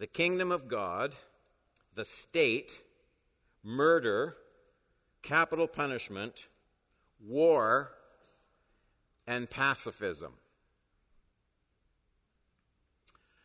the 0.00 0.06
kingdom 0.06 0.50
of 0.50 0.66
God, 0.66 1.14
the 1.94 2.06
state, 2.06 2.80
murder, 3.62 4.34
capital 5.22 5.68
punishment, 5.68 6.46
war, 7.22 7.92
and 9.26 9.48
pacifism. 9.50 10.32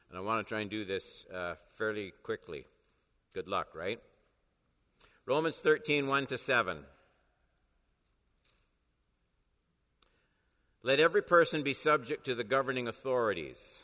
And 0.10 0.18
I 0.18 0.22
want 0.22 0.48
to 0.48 0.48
try 0.48 0.62
and 0.62 0.70
do 0.70 0.86
this 0.86 1.26
uh, 1.26 1.56
fairly 1.78 2.14
quickly. 2.24 2.66
Good 3.34 3.50
luck, 3.50 3.76
right? 3.76 4.00
Romans 5.26 5.58
13, 5.58 6.08
1 6.08 6.26
to 6.28 6.38
7. 6.38 6.78
Let 10.84 11.02
every 11.02 11.22
person 11.22 11.64
be 11.64 11.74
subject 11.74 12.24
to 12.28 12.34
the 12.34 12.46
governing 12.46 12.88
authorities. 12.88 13.82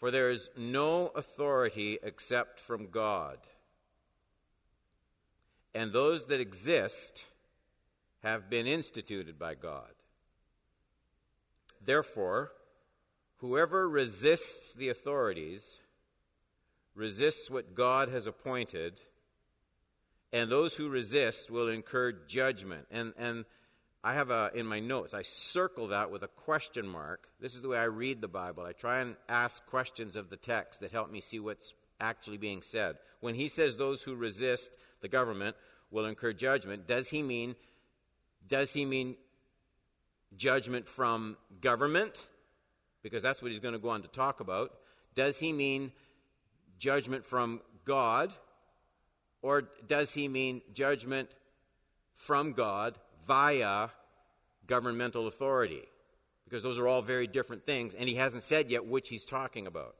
For 0.00 0.10
there 0.10 0.30
is 0.30 0.48
no 0.56 1.08
authority 1.08 1.98
except 2.02 2.58
from 2.58 2.88
God. 2.88 3.36
And 5.74 5.92
those 5.92 6.26
that 6.26 6.40
exist 6.40 7.24
have 8.22 8.48
been 8.48 8.66
instituted 8.66 9.38
by 9.38 9.54
God. 9.54 9.92
Therefore, 11.84 12.52
whoever 13.36 13.88
resists 13.88 14.72
the 14.74 14.88
authorities 14.88 15.80
resists 16.94 17.50
what 17.50 17.74
God 17.74 18.08
has 18.08 18.26
appointed, 18.26 19.00
and 20.32 20.50
those 20.50 20.74
who 20.74 20.88
resist 20.88 21.50
will 21.50 21.68
incur 21.68 22.12
judgment. 22.12 22.86
And, 22.90 23.12
and 23.18 23.44
I 24.02 24.14
have 24.14 24.30
a, 24.30 24.50
in 24.54 24.64
my 24.66 24.80
notes, 24.80 25.12
I 25.12 25.22
circle 25.22 25.88
that 25.88 26.10
with 26.10 26.22
a 26.22 26.28
question 26.28 26.88
mark. 26.88 27.28
This 27.38 27.54
is 27.54 27.60
the 27.60 27.68
way 27.68 27.78
I 27.78 27.84
read 27.84 28.22
the 28.22 28.28
Bible. 28.28 28.64
I 28.64 28.72
try 28.72 29.00
and 29.00 29.14
ask 29.28 29.64
questions 29.66 30.16
of 30.16 30.30
the 30.30 30.38
text 30.38 30.80
that 30.80 30.90
help 30.90 31.10
me 31.10 31.20
see 31.20 31.38
what's 31.38 31.74
actually 32.00 32.38
being 32.38 32.62
said. 32.62 32.96
When 33.20 33.34
he 33.34 33.46
says 33.46 33.76
those 33.76 34.02
who 34.02 34.14
resist 34.14 34.70
the 35.02 35.08
government 35.08 35.54
will 35.90 36.06
incur 36.06 36.32
judgment, 36.32 36.86
does 36.86 37.08
he 37.10 37.22
mean, 37.22 37.56
does 38.48 38.72
he 38.72 38.86
mean 38.86 39.16
judgment 40.34 40.88
from 40.88 41.36
government? 41.60 42.24
Because 43.02 43.22
that's 43.22 43.42
what 43.42 43.50
he's 43.50 43.60
going 43.60 43.74
to 43.74 43.78
go 43.78 43.90
on 43.90 44.00
to 44.00 44.08
talk 44.08 44.40
about. 44.40 44.72
Does 45.14 45.38
he 45.38 45.52
mean 45.52 45.92
judgment 46.78 47.26
from 47.26 47.60
God? 47.84 48.32
Or 49.42 49.68
does 49.86 50.12
he 50.14 50.26
mean 50.26 50.62
judgment 50.72 51.28
from 52.14 52.52
God 52.52 52.98
via 53.30 53.90
governmental 54.66 55.28
authority. 55.28 55.84
Because 56.42 56.64
those 56.64 56.80
are 56.80 56.88
all 56.88 57.00
very 57.00 57.28
different 57.28 57.64
things, 57.64 57.94
and 57.94 58.08
he 58.08 58.16
hasn't 58.16 58.42
said 58.42 58.72
yet 58.72 58.84
which 58.84 59.08
he's 59.08 59.24
talking 59.24 59.68
about. 59.68 59.94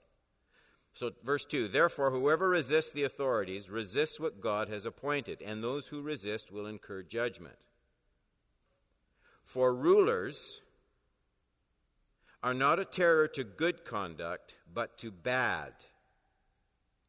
So, 0.94 1.12
verse 1.22 1.44
2 1.44 1.68
Therefore, 1.68 2.10
whoever 2.10 2.48
resists 2.48 2.90
the 2.90 3.04
authorities 3.04 3.70
resists 3.70 4.18
what 4.18 4.40
God 4.40 4.68
has 4.68 4.84
appointed, 4.84 5.42
and 5.42 5.62
those 5.62 5.86
who 5.86 6.02
resist 6.02 6.50
will 6.50 6.66
incur 6.66 7.04
judgment. 7.04 7.54
For 9.44 9.72
rulers 9.72 10.60
are 12.42 12.54
not 12.54 12.80
a 12.80 12.84
terror 12.84 13.28
to 13.28 13.44
good 13.44 13.84
conduct, 13.84 14.56
but 14.74 14.98
to 14.98 15.12
bad. 15.12 15.72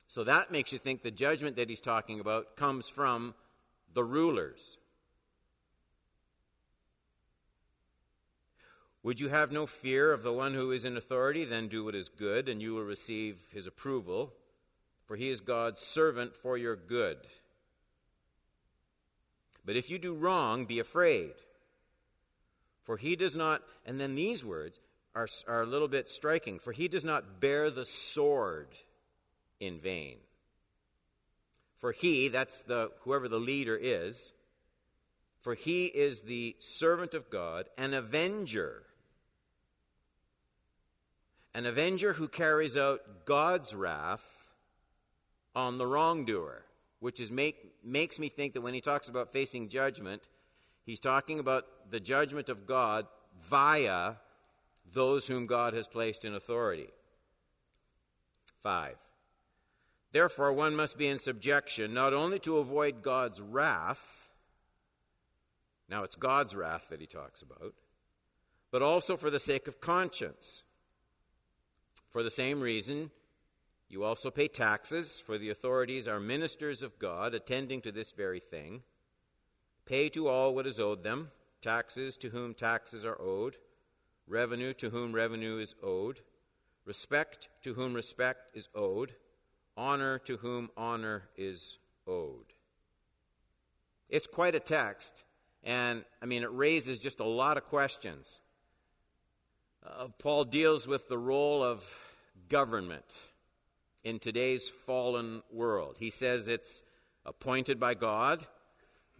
So 0.08 0.24
that 0.26 0.52
makes 0.52 0.72
you 0.72 0.78
think 0.78 1.02
the 1.02 1.10
judgment 1.10 1.56
that 1.56 1.70
he's 1.70 1.82
talking 1.82 2.20
about 2.20 2.56
comes 2.56 2.88
from 2.88 3.34
the 3.92 4.04
rulers. 4.04 4.78
Would 9.04 9.20
you 9.20 9.30
have 9.30 9.52
no 9.52 9.66
fear 9.66 10.12
of 10.12 10.22
the 10.22 10.34
one 10.34 10.54
who 10.54 10.72
is 10.72 10.86
in 10.86 10.96
authority? 10.96 11.44
Then 11.44 11.68
do 11.68 11.84
what 11.84 11.96
is 11.96 12.08
good, 12.08 12.48
and 12.48 12.62
you 12.62 12.76
will 12.76 12.84
receive 12.84 13.38
his 13.52 13.66
approval, 13.66 14.34
for 15.06 15.16
he 15.16 15.30
is 15.30 15.42
God's 15.42 15.80
servant 15.80 16.36
for 16.36 16.56
your 16.56 16.76
good. 16.76 17.18
But 19.66 19.76
if 19.76 19.90
you 19.90 19.98
do 19.98 20.14
wrong, 20.14 20.66
be 20.66 20.80
afraid. 20.80 21.34
For 22.84 22.98
he 22.98 23.16
does 23.16 23.36
not, 23.36 23.62
and 23.86 24.00
then 24.00 24.16
these 24.16 24.46
words 24.46 24.80
are, 25.16 25.28
are 25.48 25.62
a 25.62 25.68
little 25.68 25.88
bit 25.88 26.08
striking, 26.08 26.60
for 26.60 26.72
he 26.72 26.88
does 26.88 27.04
not 27.04 27.40
bear 27.40 27.70
the 27.70 27.86
sword 27.86 28.68
in 29.60 29.80
vain. 29.80 30.18
For 31.78 31.92
he, 31.92 32.28
that's 32.28 32.62
the 32.62 32.92
whoever 33.02 33.28
the 33.28 33.40
leader 33.40 33.78
is, 33.80 34.32
for 35.40 35.56
he 35.56 35.86
is 35.86 36.22
the 36.22 36.56
servant 36.60 37.16
of 37.16 37.32
God, 37.32 37.68
an 37.78 37.96
avenger 37.96 38.84
an 41.54 41.66
avenger 41.66 42.14
who 42.14 42.28
carries 42.28 42.78
out 42.78 43.26
God's 43.26 43.74
wrath 43.74 44.52
on 45.56 45.78
the 45.78 45.86
wrongdoer, 45.86 46.66
which 47.00 47.20
is 47.20 47.32
make, 47.32 47.74
makes 47.84 48.20
me 48.20 48.30
think 48.30 48.54
that 48.54 48.62
when 48.62 48.74
he 48.74 48.82
talks 48.82 49.10
about 49.10 49.34
facing 49.34 49.68
judgment, 49.68 50.24
he's 50.86 51.00
talking 51.00 51.40
about 51.40 51.66
the 51.90 52.00
judgment 52.00 52.48
of 52.50 52.66
God 52.66 53.06
via 53.40 54.16
those 54.94 55.28
whom 55.28 55.46
God 55.46 55.74
has 55.74 55.88
placed 55.88 56.26
in 56.26 56.34
authority. 56.34 56.90
5. 58.62 58.96
Therefore, 60.12 60.54
one 60.54 60.76
must 60.76 60.98
be 60.98 61.08
in 61.08 61.20
subjection 61.20 61.94
not 61.94 62.14
only 62.14 62.40
to 62.40 62.58
avoid 62.58 63.02
God's 63.02 63.42
wrath, 63.42 64.30
now 65.90 66.04
it's 66.04 66.16
God's 66.16 66.56
wrath 66.56 66.90
that 66.90 67.02
he 67.02 67.08
talks 67.08 67.42
about, 67.42 67.74
but 68.72 68.82
also 68.82 69.18
for 69.18 69.30
the 69.30 69.40
sake 69.40 69.68
of 69.68 69.82
conscience. 69.82 70.64
For 72.12 72.24
the 72.24 72.30
same 72.30 72.60
reason, 72.60 73.10
you 73.90 74.04
also 74.04 74.30
pay 74.32 74.50
taxes, 74.50 75.20
for 75.20 75.38
the 75.38 75.50
authorities 75.50 76.08
are 76.08 76.20
ministers 76.20 76.84
of 76.84 77.00
God, 77.00 77.34
attending 77.34 77.82
to 77.82 77.92
this 77.92 78.12
very 78.12 78.42
thing. 78.42 78.84
Pay 79.86 80.10
to 80.10 80.28
all 80.28 80.54
what 80.54 80.68
is 80.68 80.80
owed 80.80 81.04
them 81.04 81.32
taxes 81.62 82.18
to 82.18 82.30
whom 82.30 82.54
taxes 82.54 83.06
are 83.06 83.20
owed, 83.22 83.56
revenue 84.28 84.74
to 84.74 84.90
whom 84.90 85.14
revenue 85.14 85.58
is 85.58 85.76
owed, 85.84 86.20
respect 86.86 87.50
to 87.62 87.74
whom 87.74 87.94
respect 87.94 88.56
is 88.56 88.68
owed, 88.76 89.14
honor 89.78 90.20
to 90.20 90.38
whom 90.38 90.70
honor 90.76 91.24
is 91.38 91.78
owed. 92.08 92.54
It's 94.10 94.28
quite 94.28 94.56
a 94.56 94.60
text, 94.60 95.24
and 95.64 96.04
I 96.22 96.26
mean, 96.26 96.44
it 96.44 96.52
raises 96.52 97.00
just 97.00 97.20
a 97.20 97.26
lot 97.26 97.58
of 97.58 97.66
questions. 97.66 98.40
Uh, 99.84 100.10
Paul 100.20 100.44
deals 100.46 100.88
with 100.88 101.08
the 101.08 101.18
role 101.18 101.64
of 101.64 101.84
government 102.50 103.06
in 104.04 104.20
today's 104.20 104.70
fallen 104.70 105.42
world. 105.52 105.96
He 105.98 106.12
says 106.12 106.48
it's 106.48 106.84
appointed 107.26 107.80
by 107.80 107.96
God. 107.96 108.46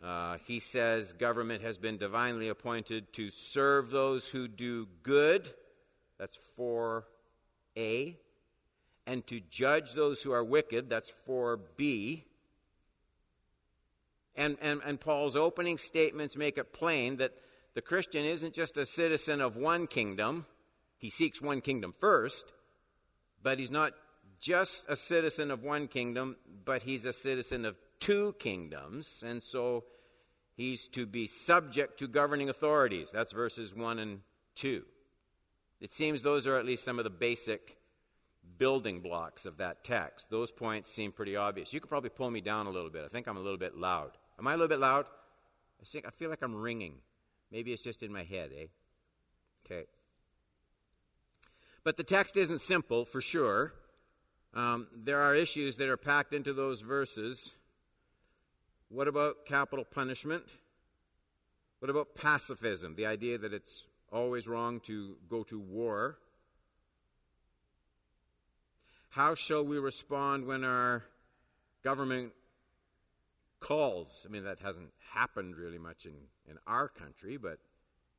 Uh, 0.04 0.38
he 0.46 0.60
says 0.60 1.14
government 1.14 1.64
has 1.64 1.80
been 1.80 1.98
divinely 1.98 2.48
appointed 2.48 3.12
to 3.14 3.32
serve 3.32 3.90
those 3.90 4.28
who 4.28 4.48
do 4.48 4.88
good. 5.02 5.52
That's 6.20 6.38
4a. 6.60 8.18
And 9.08 9.26
to 9.28 9.40
judge 9.40 9.94
those 9.94 10.22
who 10.22 10.32
are 10.32 10.44
wicked. 10.44 10.92
That's 10.92 11.12
4b. 11.28 12.22
And, 14.36 14.58
and, 14.62 14.80
and 14.86 15.00
Paul's 15.00 15.36
opening 15.36 15.80
statements 15.80 16.38
make 16.38 16.60
it 16.60 16.72
plain 16.72 17.18
that 17.18 17.34
the 17.74 17.82
Christian 17.82 18.26
isn't 18.26 18.54
just 18.54 18.78
a 18.78 18.86
citizen 18.86 19.42
of 19.42 19.56
one 19.56 19.88
kingdom, 19.88 20.46
he 20.98 21.10
seeks 21.10 21.42
one 21.42 21.62
kingdom 21.62 21.94
first, 22.00 22.46
but 23.42 23.60
he's 23.60 23.72
not 23.72 23.94
just 24.40 24.86
a 24.88 24.96
citizen 24.96 25.52
of 25.52 25.64
one 25.64 25.88
kingdom, 25.88 26.36
but 26.66 26.84
he's 26.84 27.06
a 27.06 27.14
citizen 27.14 27.66
of 27.66 27.78
two 28.00 28.36
kingdoms, 28.40 29.24
and 29.26 29.42
so 29.42 29.86
he's 30.56 30.88
to 30.90 31.06
be 31.06 31.28
subject 31.28 32.00
to 32.00 32.08
governing 32.08 32.50
authorities. 32.50 33.10
That's 33.12 33.32
verses 33.32 33.74
1 33.74 34.00
and 34.00 34.22
2. 34.56 34.84
It 35.80 35.92
seems 35.92 36.22
those 36.22 36.46
are 36.46 36.58
at 36.58 36.66
least 36.66 36.84
some 36.84 37.00
of 37.00 37.04
the 37.04 37.10
basic 37.10 37.78
building 38.58 39.02
blocks 39.02 39.46
of 39.46 39.58
that 39.58 39.84
text. 39.84 40.30
Those 40.30 40.52
points 40.52 40.92
seem 40.92 41.12
pretty 41.12 41.36
obvious. 41.36 41.74
You 41.74 41.80
could 41.80 41.90
probably 41.90 42.10
pull 42.10 42.30
me 42.30 42.42
down 42.42 42.68
a 42.68 42.72
little 42.72 42.90
bit. 42.90 43.04
I 43.04 43.08
think 43.08 43.28
I'm 43.28 43.38
a 43.38 43.42
little 43.42 43.58
bit 43.58 43.76
loud. 43.76 44.12
Am 44.38 44.48
I 44.48 44.54
a 44.54 44.56
little 44.56 44.68
bit 44.68 44.80
loud? 44.80 45.06
I 45.82 45.86
think 45.86 46.06
I 46.06 46.12
feel 46.12 46.30
like 46.30 46.44
I'm 46.44 46.56
ringing. 46.56 46.96
Maybe 47.52 47.74
it's 47.74 47.84
just 47.84 48.02
in 48.02 48.12
my 48.12 48.24
head, 48.24 48.52
eh? 48.58 48.68
Okay. 49.66 49.86
But 51.84 51.98
the 51.98 52.04
text 52.04 52.38
isn't 52.38 52.62
simple, 52.62 53.06
for 53.06 53.22
sure. 53.22 53.74
Um, 54.54 54.88
there 54.96 55.22
are 55.22 55.36
issues 55.36 55.78
that 55.78 55.90
are 55.90 55.98
packed 55.98 56.34
into 56.34 56.54
those 56.54 56.82
verses. 56.82 57.52
What 58.90 59.08
about 59.08 59.46
capital 59.46 59.86
punishment? 59.86 60.44
What 61.80 61.90
about 61.90 62.16
pacifism? 62.16 62.96
The 62.96 63.06
idea 63.06 63.38
that 63.38 63.54
it's 63.54 63.86
always 64.12 64.48
wrong 64.48 64.80
to 64.82 65.16
go 65.30 65.44
to 65.44 65.60
war. 65.60 66.18
How 69.10 69.36
shall 69.36 69.66
we 69.66 69.80
respond 69.80 70.46
when 70.46 70.64
our 70.64 71.04
government 71.84 72.34
calls? 73.62 74.26
I 74.28 74.32
mean, 74.32 74.44
that 74.44 74.60
hasn't 74.60 74.92
happened 75.14 75.56
really 75.56 75.78
much 75.78 76.06
in, 76.06 76.14
in 76.50 76.58
our 76.68 76.90
country, 76.90 77.38
but 77.38 77.60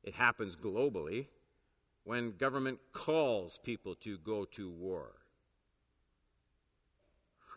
it 0.03 0.15
happens 0.15 0.55
globally 0.55 1.27
when 2.03 2.31
government 2.31 2.79
calls 2.91 3.59
people 3.63 3.93
to 3.95 4.17
go 4.17 4.45
to 4.45 4.69
war. 4.69 5.11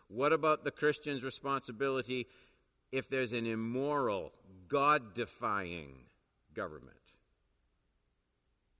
What 0.07 0.31
about 0.31 0.63
the 0.63 0.71
Christian's 0.71 1.23
responsibility 1.23 2.27
if 2.91 3.09
there's 3.09 3.33
an 3.33 3.45
immoral, 3.45 4.31
God 4.67 5.13
defying 5.13 5.95
government? 6.53 6.93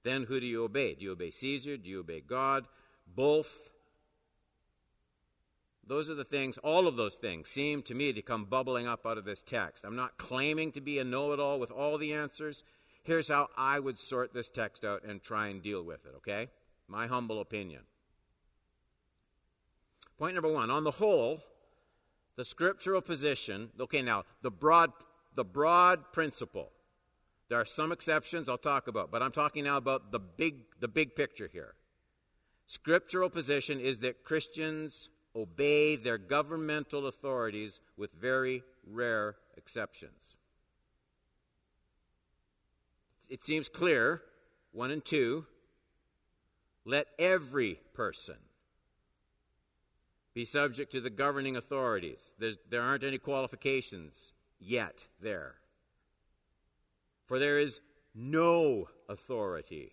Then 0.04 0.24
who 0.24 0.40
do 0.40 0.46
you 0.46 0.64
obey? 0.64 0.94
Do 0.94 1.04
you 1.04 1.12
obey 1.12 1.30
Caesar? 1.30 1.76
Do 1.76 1.90
you 1.90 2.00
obey 2.00 2.20
God? 2.20 2.66
Both? 3.06 3.68
Those 5.88 6.10
are 6.10 6.14
the 6.14 6.24
things, 6.24 6.58
all 6.58 6.86
of 6.86 6.96
those 6.96 7.14
things 7.14 7.48
seem 7.48 7.80
to 7.82 7.94
me 7.94 8.12
to 8.12 8.20
come 8.20 8.44
bubbling 8.44 8.86
up 8.86 9.06
out 9.06 9.16
of 9.16 9.24
this 9.24 9.42
text. 9.42 9.84
I'm 9.84 9.96
not 9.96 10.18
claiming 10.18 10.70
to 10.72 10.82
be 10.82 10.98
a 10.98 11.04
know 11.04 11.32
it 11.32 11.40
all 11.40 11.58
with 11.58 11.70
all 11.70 11.96
the 11.96 12.12
answers. 12.12 12.62
Here's 13.02 13.28
how 13.28 13.48
I 13.56 13.78
would 13.78 13.98
sort 13.98 14.34
this 14.34 14.50
text 14.50 14.84
out 14.84 15.02
and 15.02 15.22
try 15.22 15.48
and 15.48 15.62
deal 15.62 15.82
with 15.82 16.04
it, 16.04 16.12
okay? 16.18 16.48
My 16.88 17.06
humble 17.06 17.40
opinion. 17.40 17.84
Point 20.18 20.34
number 20.34 20.52
one 20.52 20.70
on 20.70 20.84
the 20.84 20.90
whole, 20.90 21.40
the 22.36 22.44
scriptural 22.44 23.00
position, 23.00 23.70
okay, 23.80 24.02
now, 24.02 24.24
the 24.42 24.50
broad, 24.50 24.92
the 25.36 25.44
broad 25.44 26.12
principle. 26.12 26.70
There 27.48 27.58
are 27.58 27.64
some 27.64 27.92
exceptions 27.92 28.46
I'll 28.46 28.58
talk 28.58 28.88
about, 28.88 29.10
but 29.10 29.22
I'm 29.22 29.32
talking 29.32 29.64
now 29.64 29.78
about 29.78 30.12
the 30.12 30.18
big, 30.18 30.64
the 30.80 30.88
big 30.88 31.16
picture 31.16 31.48
here. 31.50 31.74
Scriptural 32.66 33.30
position 33.30 33.80
is 33.80 34.00
that 34.00 34.22
Christians 34.22 35.08
obey 35.38 35.94
their 35.94 36.18
governmental 36.18 37.06
authorities 37.06 37.80
with 37.96 38.12
very 38.12 38.62
rare 38.84 39.36
exceptions. 39.56 40.36
It 43.28 43.44
seems 43.44 43.68
clear, 43.68 44.22
one 44.72 44.90
and 44.90 45.04
two, 45.04 45.46
let 46.84 47.06
every 47.18 47.78
person 47.94 48.36
be 50.34 50.44
subject 50.44 50.90
to 50.92 51.00
the 51.00 51.10
governing 51.10 51.56
authorities. 51.56 52.34
There's, 52.38 52.58
there 52.68 52.82
aren't 52.82 53.04
any 53.04 53.18
qualifications 53.18 54.32
yet 54.58 55.06
there. 55.20 55.56
For 57.26 57.38
there 57.38 57.58
is 57.58 57.80
no 58.14 58.88
authority 59.08 59.92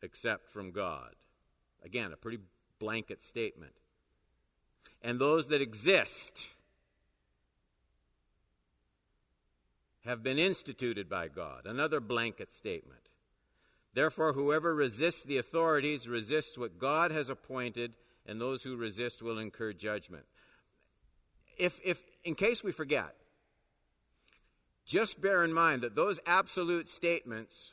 except 0.00 0.48
from 0.48 0.70
God. 0.70 1.14
Again, 1.84 2.12
a 2.12 2.16
pretty 2.16 2.38
blanket 2.78 3.22
statement 3.22 3.72
and 5.02 5.18
those 5.18 5.48
that 5.48 5.60
exist 5.60 6.46
have 10.04 10.22
been 10.22 10.38
instituted 10.38 11.08
by 11.08 11.28
God. 11.28 11.66
Another 11.66 12.00
blanket 12.00 12.52
statement. 12.52 13.00
Therefore, 13.94 14.32
whoever 14.32 14.74
resists 14.74 15.22
the 15.22 15.38
authorities 15.38 16.08
resists 16.08 16.56
what 16.56 16.78
God 16.78 17.10
has 17.10 17.28
appointed, 17.28 17.94
and 18.26 18.40
those 18.40 18.62
who 18.62 18.76
resist 18.76 19.22
will 19.22 19.38
incur 19.38 19.72
judgment. 19.72 20.24
If, 21.58 21.80
if, 21.84 22.02
in 22.22 22.34
case 22.34 22.62
we 22.62 22.72
forget, 22.72 23.14
just 24.84 25.20
bear 25.20 25.42
in 25.42 25.52
mind 25.52 25.82
that 25.82 25.96
those 25.96 26.20
absolute 26.26 26.88
statements, 26.88 27.72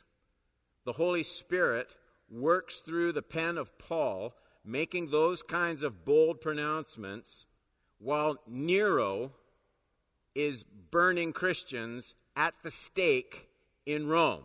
the 0.84 0.92
Holy 0.92 1.22
Spirit 1.22 1.94
works 2.30 2.80
through 2.80 3.12
the 3.12 3.22
pen 3.22 3.58
of 3.58 3.78
Paul 3.78 4.34
making 4.64 5.10
those 5.10 5.42
kinds 5.42 5.82
of 5.82 6.04
bold 6.04 6.40
pronouncements 6.40 7.46
while 7.98 8.36
Nero 8.46 9.32
is 10.34 10.64
burning 10.90 11.32
Christians 11.32 12.14
at 12.34 12.54
the 12.62 12.70
stake 12.70 13.48
in 13.86 14.08
Rome. 14.08 14.44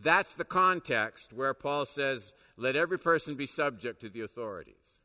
That's 0.00 0.36
the 0.36 0.44
context 0.44 1.32
where 1.32 1.54
Paul 1.54 1.84
says, 1.84 2.32
let 2.56 2.76
every 2.76 2.98
person 2.98 3.34
be 3.34 3.46
subject 3.46 4.00
to 4.00 4.08
the 4.08 4.20
authorities. 4.20 5.00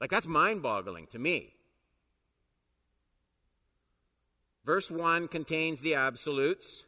Like, 0.00 0.10
that's 0.10 0.26
mind 0.26 0.62
boggling 0.62 1.06
to 1.08 1.18
me. 1.18 1.54
Verse 4.64 4.90
1 4.90 5.28
contains 5.28 5.80
the 5.80 5.94
absolutes. 5.94 6.84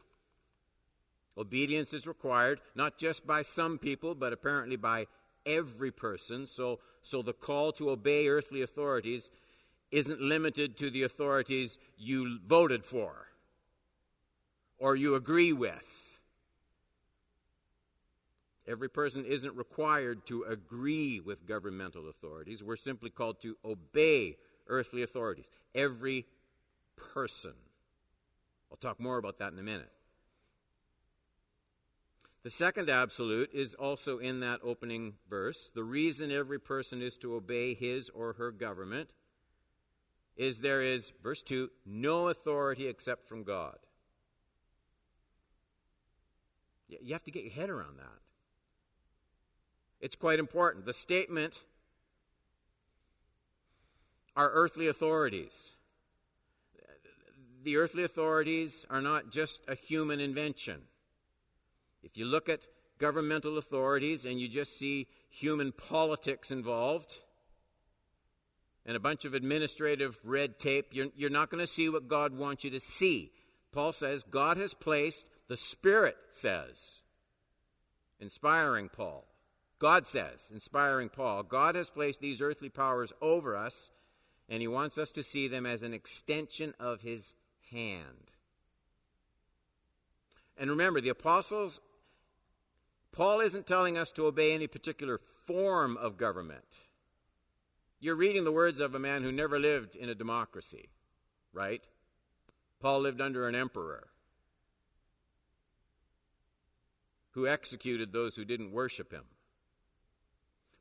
Obedience 1.38 1.92
is 1.92 2.06
required, 2.06 2.60
not 2.74 2.98
just 2.98 3.26
by 3.26 3.42
some 3.42 3.78
people, 3.78 4.14
but 4.14 4.32
apparently 4.32 4.76
by 4.76 5.06
every 5.46 5.92
person. 5.92 6.46
So, 6.46 6.80
so 7.02 7.22
the 7.22 7.32
call 7.32 7.72
to 7.72 7.90
obey 7.90 8.28
earthly 8.28 8.60
authorities 8.60 9.30
isn't 9.90 10.20
limited 10.20 10.76
to 10.78 10.90
the 10.90 11.04
authorities 11.04 11.78
you 11.96 12.38
voted 12.44 12.84
for 12.84 13.28
or 14.78 14.96
you 14.96 15.14
agree 15.14 15.52
with. 15.52 16.18
Every 18.66 18.90
person 18.90 19.24
isn't 19.24 19.56
required 19.56 20.26
to 20.26 20.42
agree 20.42 21.20
with 21.20 21.46
governmental 21.46 22.08
authorities. 22.08 22.62
We're 22.62 22.76
simply 22.76 23.08
called 23.08 23.40
to 23.40 23.56
obey 23.64 24.36
earthly 24.66 25.02
authorities. 25.02 25.50
Every 25.74 26.26
person. 27.14 27.54
I'll 28.70 28.76
talk 28.76 29.00
more 29.00 29.16
about 29.16 29.38
that 29.38 29.52
in 29.52 29.58
a 29.58 29.62
minute. 29.62 29.90
The 32.48 32.52
second 32.52 32.88
absolute 32.88 33.50
is 33.52 33.74
also 33.74 34.16
in 34.16 34.40
that 34.40 34.60
opening 34.64 35.16
verse. 35.28 35.70
The 35.74 35.84
reason 35.84 36.30
every 36.32 36.58
person 36.58 37.02
is 37.02 37.18
to 37.18 37.34
obey 37.34 37.74
his 37.74 38.08
or 38.08 38.32
her 38.38 38.50
government 38.50 39.10
is 40.34 40.60
there 40.60 40.80
is, 40.80 41.12
verse 41.22 41.42
2, 41.42 41.68
no 41.84 42.28
authority 42.30 42.86
except 42.86 43.28
from 43.28 43.44
God. 43.44 43.76
You 46.88 47.12
have 47.12 47.24
to 47.24 47.30
get 47.30 47.44
your 47.44 47.52
head 47.52 47.68
around 47.68 47.98
that. 47.98 48.18
It's 50.00 50.16
quite 50.16 50.38
important. 50.38 50.86
The 50.86 50.94
statement, 50.94 51.64
our 54.34 54.50
earthly 54.52 54.88
authorities. 54.88 55.74
The 57.62 57.76
earthly 57.76 58.04
authorities 58.04 58.86
are 58.88 59.02
not 59.02 59.28
just 59.28 59.60
a 59.68 59.74
human 59.74 60.18
invention. 60.18 60.84
If 62.10 62.16
you 62.16 62.24
look 62.24 62.48
at 62.48 62.66
governmental 62.98 63.58
authorities 63.58 64.24
and 64.24 64.40
you 64.40 64.48
just 64.48 64.78
see 64.78 65.08
human 65.28 65.72
politics 65.72 66.50
involved 66.50 67.18
and 68.86 68.96
a 68.96 69.00
bunch 69.00 69.26
of 69.26 69.34
administrative 69.34 70.18
red 70.24 70.58
tape, 70.58 70.86
you're, 70.92 71.08
you're 71.14 71.28
not 71.28 71.50
going 71.50 71.60
to 71.60 71.66
see 71.66 71.90
what 71.90 72.08
God 72.08 72.36
wants 72.36 72.64
you 72.64 72.70
to 72.70 72.80
see. 72.80 73.30
Paul 73.72 73.92
says 73.92 74.22
God 74.22 74.56
has 74.56 74.72
placed, 74.72 75.26
the 75.48 75.58
Spirit 75.58 76.16
says, 76.30 77.00
inspiring 78.18 78.88
Paul. 78.88 79.26
God 79.78 80.06
says, 80.06 80.50
inspiring 80.52 81.10
Paul, 81.10 81.42
God 81.42 81.74
has 81.74 81.90
placed 81.90 82.20
these 82.20 82.40
earthly 82.40 82.70
powers 82.70 83.12
over 83.20 83.54
us, 83.54 83.90
and 84.48 84.62
He 84.62 84.66
wants 84.66 84.96
us 84.96 85.12
to 85.12 85.22
see 85.22 85.46
them 85.46 85.66
as 85.66 85.82
an 85.82 85.92
extension 85.92 86.72
of 86.80 87.02
His 87.02 87.34
hand. 87.70 88.32
And 90.56 90.70
remember, 90.70 91.00
the 91.00 91.10
apostles 91.10 91.80
Paul 93.18 93.40
isn't 93.40 93.66
telling 93.66 93.98
us 93.98 94.12
to 94.12 94.26
obey 94.26 94.52
any 94.52 94.68
particular 94.68 95.18
form 95.44 95.96
of 95.96 96.16
government. 96.16 96.62
You're 97.98 98.14
reading 98.14 98.44
the 98.44 98.52
words 98.52 98.78
of 98.78 98.94
a 98.94 99.00
man 99.00 99.24
who 99.24 99.32
never 99.32 99.58
lived 99.58 99.96
in 99.96 100.08
a 100.08 100.14
democracy, 100.14 100.88
right? 101.52 101.82
Paul 102.78 103.00
lived 103.00 103.20
under 103.20 103.48
an 103.48 103.56
emperor 103.56 104.06
who 107.30 107.48
executed 107.48 108.12
those 108.12 108.36
who 108.36 108.44
didn't 108.44 108.70
worship 108.70 109.10
him. 109.10 109.24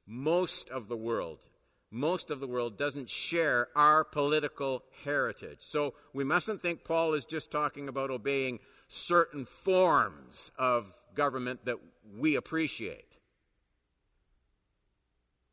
Most 0.05 0.69
of 0.69 0.89
the 0.89 0.95
world, 0.95 1.47
most 1.89 2.29
of 2.29 2.39
the 2.39 2.47
world 2.47 2.77
doesn't 2.77 3.09
share 3.09 3.69
our 3.75 4.03
political 4.03 4.83
heritage. 5.03 5.61
So 5.61 5.95
we 6.13 6.23
mustn't 6.23 6.61
think 6.61 6.83
Paul 6.83 7.15
is 7.15 7.25
just 7.25 7.49
talking 7.49 7.87
about 7.89 8.11
obeying 8.11 8.59
certain 8.87 9.45
forms 9.45 10.51
of 10.55 10.93
government 11.15 11.65
that 11.65 11.77
we 12.15 12.35
appreciate. 12.35 13.13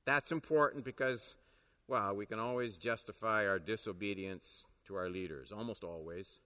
That's 0.04 0.32
important 0.32 0.84
because, 0.84 1.34
well, 1.88 2.14
we 2.14 2.26
can 2.26 2.38
always 2.38 2.76
justify 2.76 3.46
our 3.46 3.58
disobedience 3.58 4.66
to 4.87 4.96
our 4.96 5.08
leaders, 5.08 5.50
almost 5.50 5.82
always. 5.82 6.38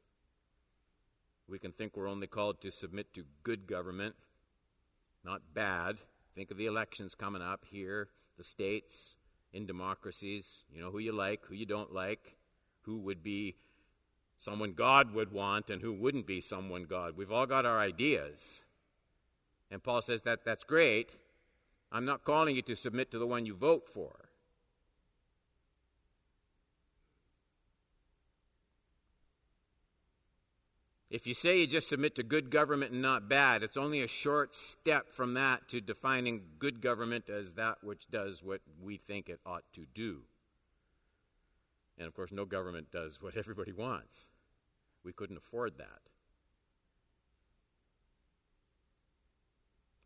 We 1.48 1.58
can 1.58 1.72
think 1.72 1.96
we're 1.96 2.08
only 2.08 2.26
called 2.26 2.60
to 2.60 2.70
submit 2.70 3.12
to 3.14 3.24
good 3.42 3.66
government, 3.66 4.14
not 5.24 5.54
bad. 5.54 5.96
Think 6.34 6.50
of 6.50 6.56
the 6.56 6.66
elections 6.66 7.14
coming 7.14 7.42
up 7.42 7.64
here, 7.68 8.08
the 8.36 8.44
states, 8.44 9.14
in 9.52 9.66
democracies. 9.66 10.62
You 10.72 10.80
know 10.80 10.90
who 10.90 10.98
you 10.98 11.12
like, 11.12 11.46
who 11.46 11.54
you 11.54 11.66
don't 11.66 11.92
like, 11.92 12.36
who 12.82 12.98
would 12.98 13.22
be 13.22 13.56
someone 14.36 14.72
God 14.72 15.12
would 15.14 15.32
want, 15.32 15.68
and 15.68 15.82
who 15.82 15.92
wouldn't 15.92 16.26
be 16.26 16.40
someone 16.40 16.84
God. 16.84 17.16
We've 17.16 17.32
all 17.32 17.46
got 17.46 17.66
our 17.66 17.80
ideas. 17.80 18.62
And 19.70 19.82
Paul 19.82 20.02
says 20.02 20.22
that 20.22 20.44
that's 20.44 20.64
great. 20.64 21.10
I'm 21.90 22.04
not 22.04 22.24
calling 22.24 22.56
you 22.56 22.62
to 22.62 22.76
submit 22.76 23.10
to 23.12 23.18
the 23.18 23.26
one 23.26 23.46
you 23.46 23.54
vote 23.54 23.88
for. 23.88 24.28
If 31.10 31.26
you 31.26 31.32
say 31.32 31.58
you 31.58 31.66
just 31.66 31.88
submit 31.88 32.14
to 32.16 32.22
good 32.22 32.50
government 32.50 32.92
and 32.92 33.00
not 33.00 33.30
bad, 33.30 33.62
it's 33.62 33.78
only 33.78 34.02
a 34.02 34.08
short 34.08 34.54
step 34.54 35.10
from 35.10 35.32
that 35.34 35.66
to 35.68 35.80
defining 35.80 36.42
good 36.58 36.82
government 36.82 37.30
as 37.30 37.54
that 37.54 37.82
which 37.82 38.10
does 38.10 38.42
what 38.42 38.60
we 38.82 38.98
think 38.98 39.30
it 39.30 39.40
ought 39.46 39.64
to 39.72 39.86
do. 39.94 40.24
And 41.96 42.06
of 42.06 42.14
course, 42.14 42.30
no 42.30 42.44
government 42.44 42.90
does 42.92 43.22
what 43.22 43.36
everybody 43.38 43.72
wants. 43.72 44.28
We 45.02 45.14
couldn't 45.14 45.38
afford 45.38 45.78
that. 45.78 46.00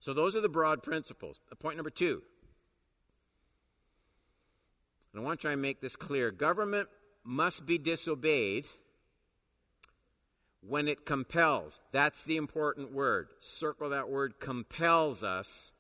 So, 0.03 0.13
those 0.13 0.35
are 0.35 0.41
the 0.41 0.49
broad 0.49 0.83
principles. 0.83 1.39
Uh, 1.53 1.55
point 1.55 1.77
number 1.77 1.89
two. 1.89 2.23
And 5.13 5.23
I 5.23 5.25
want 5.25 5.39
to 5.39 5.43
try 5.45 5.53
and 5.53 5.63
make 5.63 5.81
this 5.81 5.95
clear 5.95 6.33
government 6.33 6.89
must 7.23 7.67
be 7.67 7.79
disobeyed 7.79 8.67
when 10.61 10.89
it 10.89 11.07
compels. 11.07 11.79
That's 11.93 12.25
the 12.25 12.37
important 12.37 12.93
word. 12.93 13.29
Circle 13.39 13.91
that 13.91 14.11
word 14.11 14.41
compels 14.41 15.23
us 15.23 15.71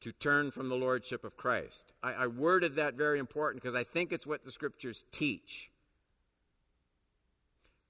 to 0.00 0.12
turn 0.12 0.50
from 0.50 0.70
the 0.70 0.76
lordship 0.76 1.22
of 1.22 1.36
Christ. 1.36 1.92
I, 2.02 2.14
I 2.14 2.26
worded 2.28 2.76
that 2.76 2.94
very 2.94 3.18
important 3.18 3.62
because 3.62 3.76
I 3.76 3.84
think 3.84 4.12
it's 4.12 4.26
what 4.26 4.46
the 4.46 4.50
scriptures 4.50 5.04
teach. 5.12 5.70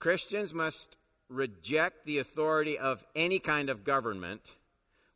Christians 0.00 0.52
must 0.52 0.96
reject 1.28 2.04
the 2.04 2.18
authority 2.18 2.76
of 2.76 3.04
any 3.14 3.38
kind 3.38 3.70
of 3.70 3.84
government 3.84 4.56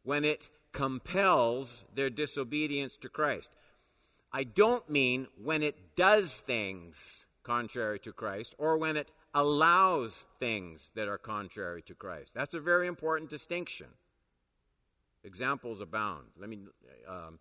when 0.06 0.24
it 0.24 0.48
compels 0.72 1.84
their 1.92 2.08
disobedience 2.08 2.96
to 2.96 3.08
Christ. 3.08 3.50
I 4.32 4.44
don't 4.44 4.88
mean 4.88 5.26
when 5.42 5.64
it 5.64 5.96
does 5.96 6.40
things 6.40 7.26
contrary 7.42 7.98
to 8.00 8.12
Christ 8.12 8.54
or 8.56 8.78
when 8.78 8.96
it 8.96 9.10
allows 9.34 10.24
things 10.38 10.92
that 10.94 11.08
are 11.08 11.18
contrary 11.18 11.82
to 11.82 11.94
Christ. 11.94 12.34
That's 12.34 12.54
a 12.54 12.60
very 12.60 12.86
important 12.86 13.30
distinction. 13.30 13.88
Examples 15.24 15.80
abound. 15.80 16.26
Let 16.38 16.50
me. 16.50 16.60
Um, 17.08 17.40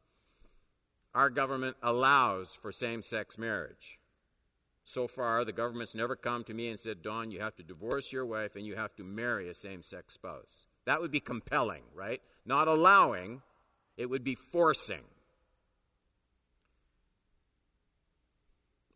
our 1.14 1.30
government 1.30 1.78
allows 1.84 2.56
for 2.56 2.72
same-sex 2.72 3.38
marriage. 3.38 4.00
So 4.84 5.08
far, 5.08 5.46
the 5.46 5.54
government's 5.54 5.94
never 5.94 6.16
come 6.16 6.44
to 6.46 6.54
me 6.54 6.70
and 6.70 6.80
said, 6.80 7.04
"Don, 7.04 7.30
you 7.30 7.42
have 7.42 7.56
to 7.58 7.64
divorce 7.64 8.12
your 8.12 8.26
wife 8.26 8.56
and 8.56 8.66
you 8.66 8.76
have 8.76 8.96
to 8.96 9.04
marry 9.04 9.50
a 9.50 9.54
same-sex 9.54 10.16
spouse." 10.16 10.66
That 10.86 11.02
would 11.02 11.12
be 11.12 11.20
compelling, 11.20 11.84
right? 11.94 12.22
Not 12.46 12.68
allowing, 12.68 13.42
it 13.98 14.10
would 14.10 14.24
be 14.24 14.36
forcing. 14.36 15.04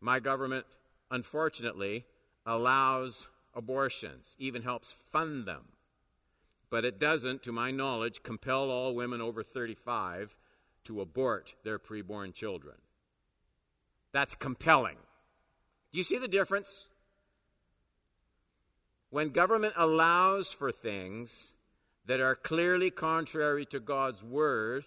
My 0.00 0.20
government, 0.20 0.66
unfortunately, 1.10 2.04
allows 2.46 3.26
abortions, 3.54 4.34
even 4.38 4.62
helps 4.62 4.92
fund 4.92 5.46
them. 5.46 5.64
But 6.70 6.84
it 6.84 7.00
doesn't, 7.00 7.42
to 7.42 7.52
my 7.52 7.72
knowledge, 7.72 8.22
compel 8.22 8.70
all 8.70 8.94
women 8.94 9.20
over 9.20 9.42
35 9.42 10.36
to 10.84 11.00
abort 11.00 11.54
their 11.64 11.78
preborn 11.78 12.32
children. 12.32 12.76
That's 14.12 14.34
compelling. 14.34 14.96
Do 15.92 15.98
you 15.98 16.04
see 16.04 16.18
the 16.18 16.28
difference? 16.28 16.86
When 19.10 19.30
government 19.30 19.74
allows 19.76 20.52
for 20.52 20.70
things 20.70 21.52
that 22.10 22.20
are 22.20 22.34
clearly 22.34 22.90
contrary 22.90 23.64
to 23.64 23.78
God's 23.78 24.20
word, 24.20 24.82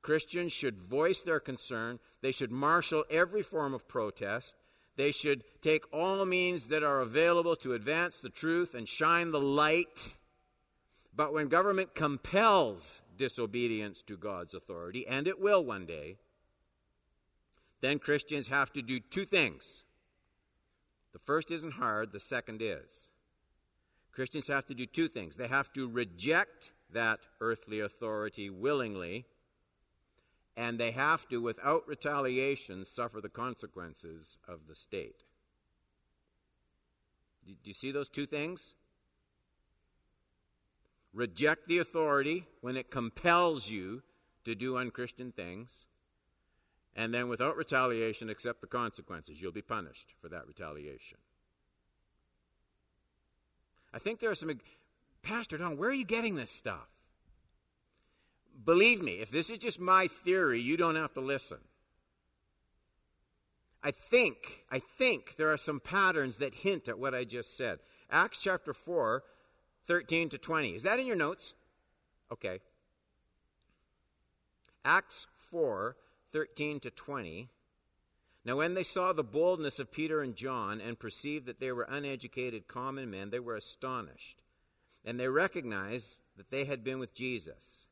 Christians 0.00 0.52
should 0.52 0.80
voice 0.80 1.20
their 1.20 1.38
concern. 1.38 1.98
They 2.22 2.32
should 2.32 2.50
marshal 2.50 3.04
every 3.10 3.42
form 3.42 3.74
of 3.74 3.86
protest. 3.86 4.54
They 4.96 5.12
should 5.12 5.44
take 5.60 5.84
all 5.92 6.24
means 6.24 6.68
that 6.68 6.82
are 6.82 7.00
available 7.00 7.56
to 7.56 7.74
advance 7.74 8.20
the 8.20 8.30
truth 8.30 8.72
and 8.72 8.88
shine 8.88 9.32
the 9.32 9.38
light. 9.38 10.14
But 11.14 11.34
when 11.34 11.48
government 11.48 11.94
compels 11.94 13.02
disobedience 13.18 14.00
to 14.06 14.16
God's 14.16 14.54
authority, 14.54 15.06
and 15.06 15.28
it 15.28 15.38
will 15.38 15.62
one 15.62 15.84
day, 15.84 16.16
then 17.82 17.98
Christians 17.98 18.48
have 18.48 18.72
to 18.72 18.80
do 18.80 18.98
two 18.98 19.26
things. 19.26 19.84
The 21.12 21.18
first 21.18 21.50
isn't 21.50 21.74
hard, 21.74 22.12
the 22.12 22.18
second 22.18 22.62
is. 22.62 23.10
Christians 24.12 24.46
have 24.48 24.66
to 24.66 24.74
do 24.74 24.86
two 24.86 25.08
things. 25.08 25.36
They 25.36 25.48
have 25.48 25.72
to 25.72 25.88
reject 25.88 26.72
that 26.92 27.20
earthly 27.40 27.80
authority 27.80 28.50
willingly 28.50 29.24
and 30.56 30.78
they 30.78 30.90
have 30.90 31.26
to, 31.28 31.40
without 31.40 31.88
retaliation, 31.88 32.84
suffer 32.84 33.20
the 33.20 33.28
consequences 33.28 34.38
of 34.46 34.66
the 34.68 34.74
state. 34.74 35.24
Do 37.46 37.54
you 37.64 37.74
see 37.74 37.90
those 37.90 38.08
two 38.08 38.26
things? 38.26 38.74
Reject 41.14 41.66
the 41.66 41.78
authority 41.78 42.44
when 42.60 42.76
it 42.76 42.90
compels 42.90 43.68
you 43.68 44.02
to 44.44 44.54
do 44.54 44.76
unchristian 44.76 45.32
things, 45.32 45.86
and 46.94 47.14
then 47.14 47.28
without 47.28 47.56
retaliation, 47.56 48.28
accept 48.28 48.60
the 48.60 48.66
consequences. 48.66 49.40
You'll 49.40 49.52
be 49.52 49.62
punished 49.62 50.14
for 50.20 50.28
that 50.28 50.46
retaliation. 50.46 51.18
I 53.92 53.98
think 53.98 54.20
there 54.20 54.30
are 54.30 54.34
some. 54.34 54.60
Pastor 55.22 55.56
Don, 55.56 55.76
where 55.76 55.90
are 55.90 55.94
you 55.94 56.04
getting 56.04 56.34
this 56.34 56.50
stuff? 56.50 56.88
Believe 58.64 59.02
me, 59.02 59.20
if 59.20 59.30
this 59.30 59.50
is 59.50 59.58
just 59.58 59.80
my 59.80 60.06
theory, 60.06 60.60
you 60.60 60.76
don't 60.76 60.96
have 60.96 61.14
to 61.14 61.20
listen. 61.20 61.58
I 63.82 63.90
think, 63.90 64.64
I 64.70 64.78
think 64.78 65.36
there 65.36 65.52
are 65.52 65.56
some 65.56 65.80
patterns 65.80 66.36
that 66.38 66.54
hint 66.54 66.88
at 66.88 66.98
what 66.98 67.14
I 67.14 67.24
just 67.24 67.56
said. 67.56 67.80
Acts 68.10 68.40
chapter 68.40 68.72
4, 68.72 69.24
13 69.86 70.28
to 70.28 70.38
20. 70.38 70.76
Is 70.76 70.82
that 70.84 71.00
in 71.00 71.06
your 71.06 71.16
notes? 71.16 71.54
Okay. 72.30 72.60
Acts 74.84 75.26
4, 75.50 75.96
13 76.32 76.80
to 76.80 76.90
20. 76.90 77.48
Now, 78.44 78.56
when 78.56 78.74
they 78.74 78.82
saw 78.82 79.12
the 79.12 79.22
boldness 79.22 79.78
of 79.78 79.92
Peter 79.92 80.20
and 80.20 80.34
John 80.34 80.80
and 80.80 80.98
perceived 80.98 81.46
that 81.46 81.60
they 81.60 81.70
were 81.70 81.86
uneducated 81.88 82.66
common 82.66 83.10
men, 83.10 83.30
they 83.30 83.38
were 83.38 83.54
astonished. 83.54 84.42
And 85.04 85.18
they 85.18 85.28
recognized 85.28 86.20
that 86.36 86.50
they 86.50 86.64
had 86.64 86.82
been 86.82 86.98
with 86.98 87.14
Jesus. 87.14 87.86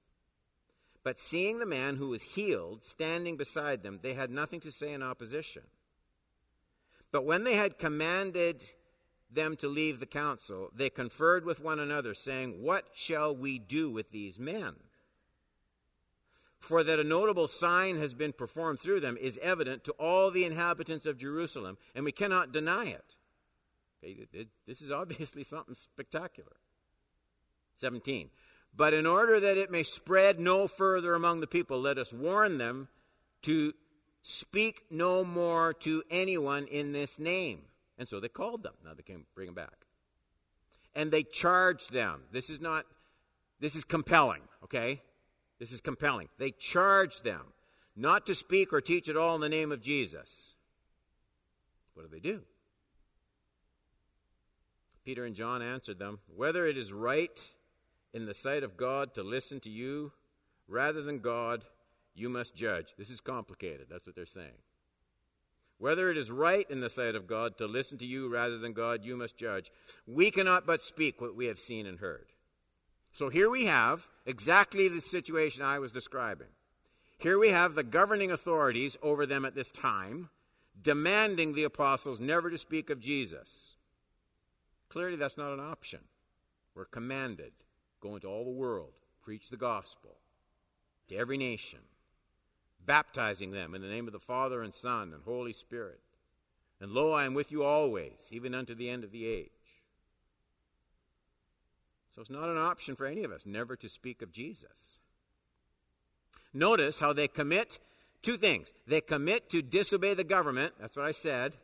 But 1.02 1.19
seeing 1.19 1.59
the 1.59 1.66
man 1.66 1.97
who 1.97 2.09
was 2.09 2.23
healed 2.23 2.83
standing 2.83 3.37
beside 3.37 3.83
them, 3.83 4.00
they 4.02 4.14
had 4.14 4.30
nothing 4.30 4.61
to 4.61 4.73
say 4.73 4.92
in 4.92 5.02
opposition. 5.02 5.62
But 7.12 7.25
when 7.25 7.45
they 7.45 7.54
had 7.54 7.78
commanded 7.78 8.64
them 9.30 9.57
to 9.57 9.69
leave 9.69 10.00
the 10.00 10.07
council, 10.07 10.71
they 10.75 10.90
conferred 10.90 11.45
with 11.45 11.62
one 11.62 11.80
another, 11.80 12.14
saying, 12.14 12.62
What 12.62 12.87
shall 12.95 13.35
we 13.35 13.59
do 13.59 13.90
with 13.90 14.11
these 14.11 14.38
men? 14.38 14.75
For 16.60 16.84
that 16.84 17.00
a 17.00 17.04
notable 17.04 17.48
sign 17.48 17.96
has 17.96 18.12
been 18.12 18.32
performed 18.32 18.80
through 18.80 19.00
them 19.00 19.16
is 19.18 19.38
evident 19.42 19.82
to 19.84 19.92
all 19.92 20.30
the 20.30 20.44
inhabitants 20.44 21.06
of 21.06 21.16
Jerusalem, 21.16 21.78
and 21.94 22.04
we 22.04 22.12
cannot 22.12 22.52
deny 22.52 22.84
it. 22.84 23.16
Okay, 24.04 24.12
it, 24.12 24.28
it 24.32 24.48
this 24.66 24.82
is 24.82 24.90
obviously 24.90 25.42
something 25.44 25.74
spectacular. 25.74 26.52
17. 27.76 28.28
But 28.76 28.94
in 28.94 29.06
order 29.06 29.40
that 29.40 29.56
it 29.56 29.70
may 29.70 29.82
spread 29.82 30.38
no 30.38 30.68
further 30.68 31.14
among 31.14 31.40
the 31.40 31.46
people, 31.46 31.80
let 31.80 31.98
us 31.98 32.12
warn 32.12 32.58
them 32.58 32.88
to 33.42 33.72
speak 34.22 34.82
no 34.90 35.24
more 35.24 35.72
to 35.72 36.02
anyone 36.10 36.66
in 36.66 36.92
this 36.92 37.18
name. 37.18 37.62
And 37.98 38.06
so 38.06 38.20
they 38.20 38.28
called 38.28 38.62
them. 38.62 38.74
Now 38.84 38.92
they 38.94 39.02
can 39.02 39.24
bring 39.34 39.46
them 39.46 39.54
back. 39.54 39.86
And 40.94 41.10
they 41.10 41.22
charged 41.22 41.92
them. 41.92 42.22
This 42.32 42.50
is 42.50 42.60
not, 42.60 42.84
this 43.60 43.74
is 43.74 43.84
compelling, 43.84 44.42
okay? 44.64 45.02
This 45.60 45.72
is 45.72 45.80
compelling. 45.80 46.28
They 46.38 46.50
charged 46.50 47.22
them 47.22 47.42
not 47.94 48.26
to 48.26 48.34
speak 48.34 48.72
or 48.72 48.80
teach 48.80 49.08
at 49.08 49.16
all 49.16 49.34
in 49.34 49.42
the 49.42 49.48
name 49.48 49.70
of 49.70 49.82
Jesus. 49.82 50.54
What 51.94 52.02
do 52.02 52.08
they 52.08 52.20
do? 52.20 52.40
Peter 55.04 55.24
and 55.24 55.34
John 55.34 55.60
answered 55.60 55.98
them, 55.98 56.18
Whether 56.34 56.66
it 56.66 56.78
is 56.78 56.92
right 56.92 57.38
in 58.14 58.24
the 58.24 58.34
sight 58.34 58.62
of 58.62 58.76
God 58.76 59.14
to 59.14 59.22
listen 59.22 59.60
to 59.60 59.70
you 59.70 60.12
rather 60.66 61.02
than 61.02 61.18
God, 61.18 61.64
you 62.14 62.28
must 62.28 62.54
judge. 62.54 62.94
This 62.96 63.10
is 63.10 63.20
complicated. 63.20 63.86
That's 63.90 64.06
what 64.06 64.16
they're 64.16 64.26
saying. 64.26 64.58
Whether 65.78 66.10
it 66.10 66.18
is 66.18 66.30
right 66.30 66.70
in 66.70 66.80
the 66.80 66.90
sight 66.90 67.14
of 67.14 67.26
God 67.26 67.58
to 67.58 67.66
listen 67.66 67.98
to 67.98 68.06
you 68.06 68.28
rather 68.28 68.58
than 68.58 68.72
God, 68.72 69.04
you 69.04 69.16
must 69.16 69.36
judge. 69.36 69.70
We 70.06 70.30
cannot 70.30 70.66
but 70.66 70.82
speak 70.82 71.20
what 71.20 71.34
we 71.34 71.46
have 71.46 71.58
seen 71.58 71.86
and 71.86 71.98
heard. 71.98 72.26
So 73.12 73.28
here 73.28 73.50
we 73.50 73.66
have 73.66 74.08
exactly 74.24 74.88
the 74.88 75.00
situation 75.00 75.62
I 75.62 75.78
was 75.78 75.92
describing. 75.92 76.48
Here 77.18 77.38
we 77.38 77.50
have 77.50 77.74
the 77.74 77.82
governing 77.82 78.30
authorities 78.30 78.96
over 79.02 79.26
them 79.26 79.44
at 79.44 79.54
this 79.54 79.70
time 79.70 80.30
demanding 80.80 81.52
the 81.52 81.64
apostles 81.64 82.20
never 82.20 82.50
to 82.50 82.56
speak 82.56 82.88
of 82.90 83.00
Jesus. 83.00 83.74
Clearly, 84.88 85.16
that's 85.16 85.36
not 85.36 85.52
an 85.52 85.60
option. 85.60 86.00
We're 86.74 86.86
commanded. 86.86 87.52
Go 88.00 88.14
into 88.14 88.28
all 88.28 88.44
the 88.44 88.50
world, 88.50 88.92
preach 89.22 89.50
the 89.50 89.56
gospel 89.56 90.16
to 91.08 91.16
every 91.16 91.36
nation, 91.36 91.80
baptizing 92.84 93.50
them 93.50 93.74
in 93.74 93.82
the 93.82 93.88
name 93.88 94.06
of 94.06 94.12
the 94.12 94.18
Father 94.18 94.62
and 94.62 94.72
Son 94.72 95.12
and 95.12 95.22
Holy 95.24 95.52
Spirit. 95.52 96.00
And 96.80 96.92
lo, 96.92 97.12
I 97.12 97.24
am 97.24 97.34
with 97.34 97.52
you 97.52 97.62
always, 97.62 98.28
even 98.30 98.54
unto 98.54 98.74
the 98.74 98.88
end 98.88 99.04
of 99.04 99.12
the 99.12 99.26
age. 99.26 99.50
So 102.14 102.20
it's 102.20 102.30
not 102.30 102.48
an 102.48 102.58
option 102.58 102.96
for 102.96 103.06
any 103.06 103.24
of 103.24 103.32
us 103.32 103.46
never 103.46 103.76
to 103.76 103.88
speak 103.88 104.22
of 104.22 104.32
Jesus. 104.32 104.98
Notice 106.52 106.98
how 106.98 107.12
they 107.12 107.28
commit 107.28 107.78
two 108.22 108.36
things. 108.36 108.72
They 108.86 109.00
commit 109.00 109.50
to 109.50 109.62
disobey 109.62 110.14
the 110.14 110.24
government, 110.24 110.74
that's 110.80 110.96
what 110.96 111.06
I 111.06 111.12
said, 111.12 111.56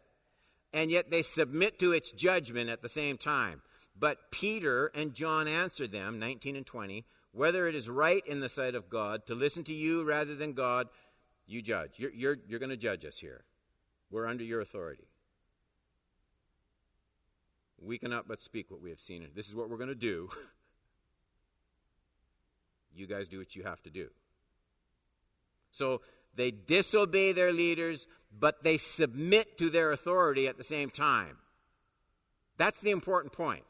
and 0.73 0.91
yet 0.91 1.11
they 1.11 1.23
submit 1.23 1.79
to 1.81 1.93
its 1.93 2.13
judgment 2.13 2.71
at 2.71 2.83
the 2.83 2.89
same 2.89 3.17
time. 3.17 3.63
But 3.99 4.31
Peter 4.31 4.93
and 4.95 5.15
John 5.15 5.49
answered 5.49 5.91
them, 5.91 6.19
19 6.19 6.57
and 6.57 6.67
20, 6.67 7.05
whether 7.33 7.67
it 7.67 7.75
is 7.75 7.89
right 7.89 8.25
in 8.27 8.41
the 8.41 8.49
sight 8.49 8.75
of 8.75 8.89
God 8.89 9.27
to 9.27 9.35
listen 9.35 9.65
to 9.65 9.75
you 9.75 10.05
rather 10.05 10.35
than 10.35 10.53
God, 10.53 10.89
you 11.47 11.63
judge. 11.63 11.93
You're, 11.97 12.13
you're, 12.13 12.37
you're 12.47 12.59
going 12.61 12.71
to 12.71 12.77
judge 12.77 13.05
us 13.05 13.19
here. 13.19 13.45
We're 14.11 14.27
under 14.27 14.45
your 14.45 14.61
authority. 14.61 15.09
We 17.81 17.99
cannot 17.99 18.27
but 18.27 18.41
speak 18.41 18.71
what 18.71 18.81
we 18.81 18.91
have 18.91 19.01
seen. 19.01 19.27
This 19.35 19.49
is 19.49 19.55
what 19.55 19.69
we're 19.69 19.77
going 19.77 19.89
to 19.89 19.95
do. 19.95 20.31
you 22.95 23.07
guys 23.07 23.29
do 23.29 23.39
what 23.39 23.55
you 23.55 23.65
have 23.65 23.83
to 23.83 23.91
do. 23.91 24.09
So 25.71 26.01
they 26.35 26.51
disobey 26.51 27.33
their 27.33 27.53
leaders, 27.53 28.07
but 28.39 28.63
they 28.63 28.77
submit 28.77 29.59
to 29.59 29.69
their 29.69 29.93
authority 29.93 30.49
at 30.49 30.57
the 30.57 30.65
same 30.65 30.91
time. 30.91 31.39
That's 32.57 32.81
the 32.81 32.91
important 32.91 33.33
point. 33.33 33.65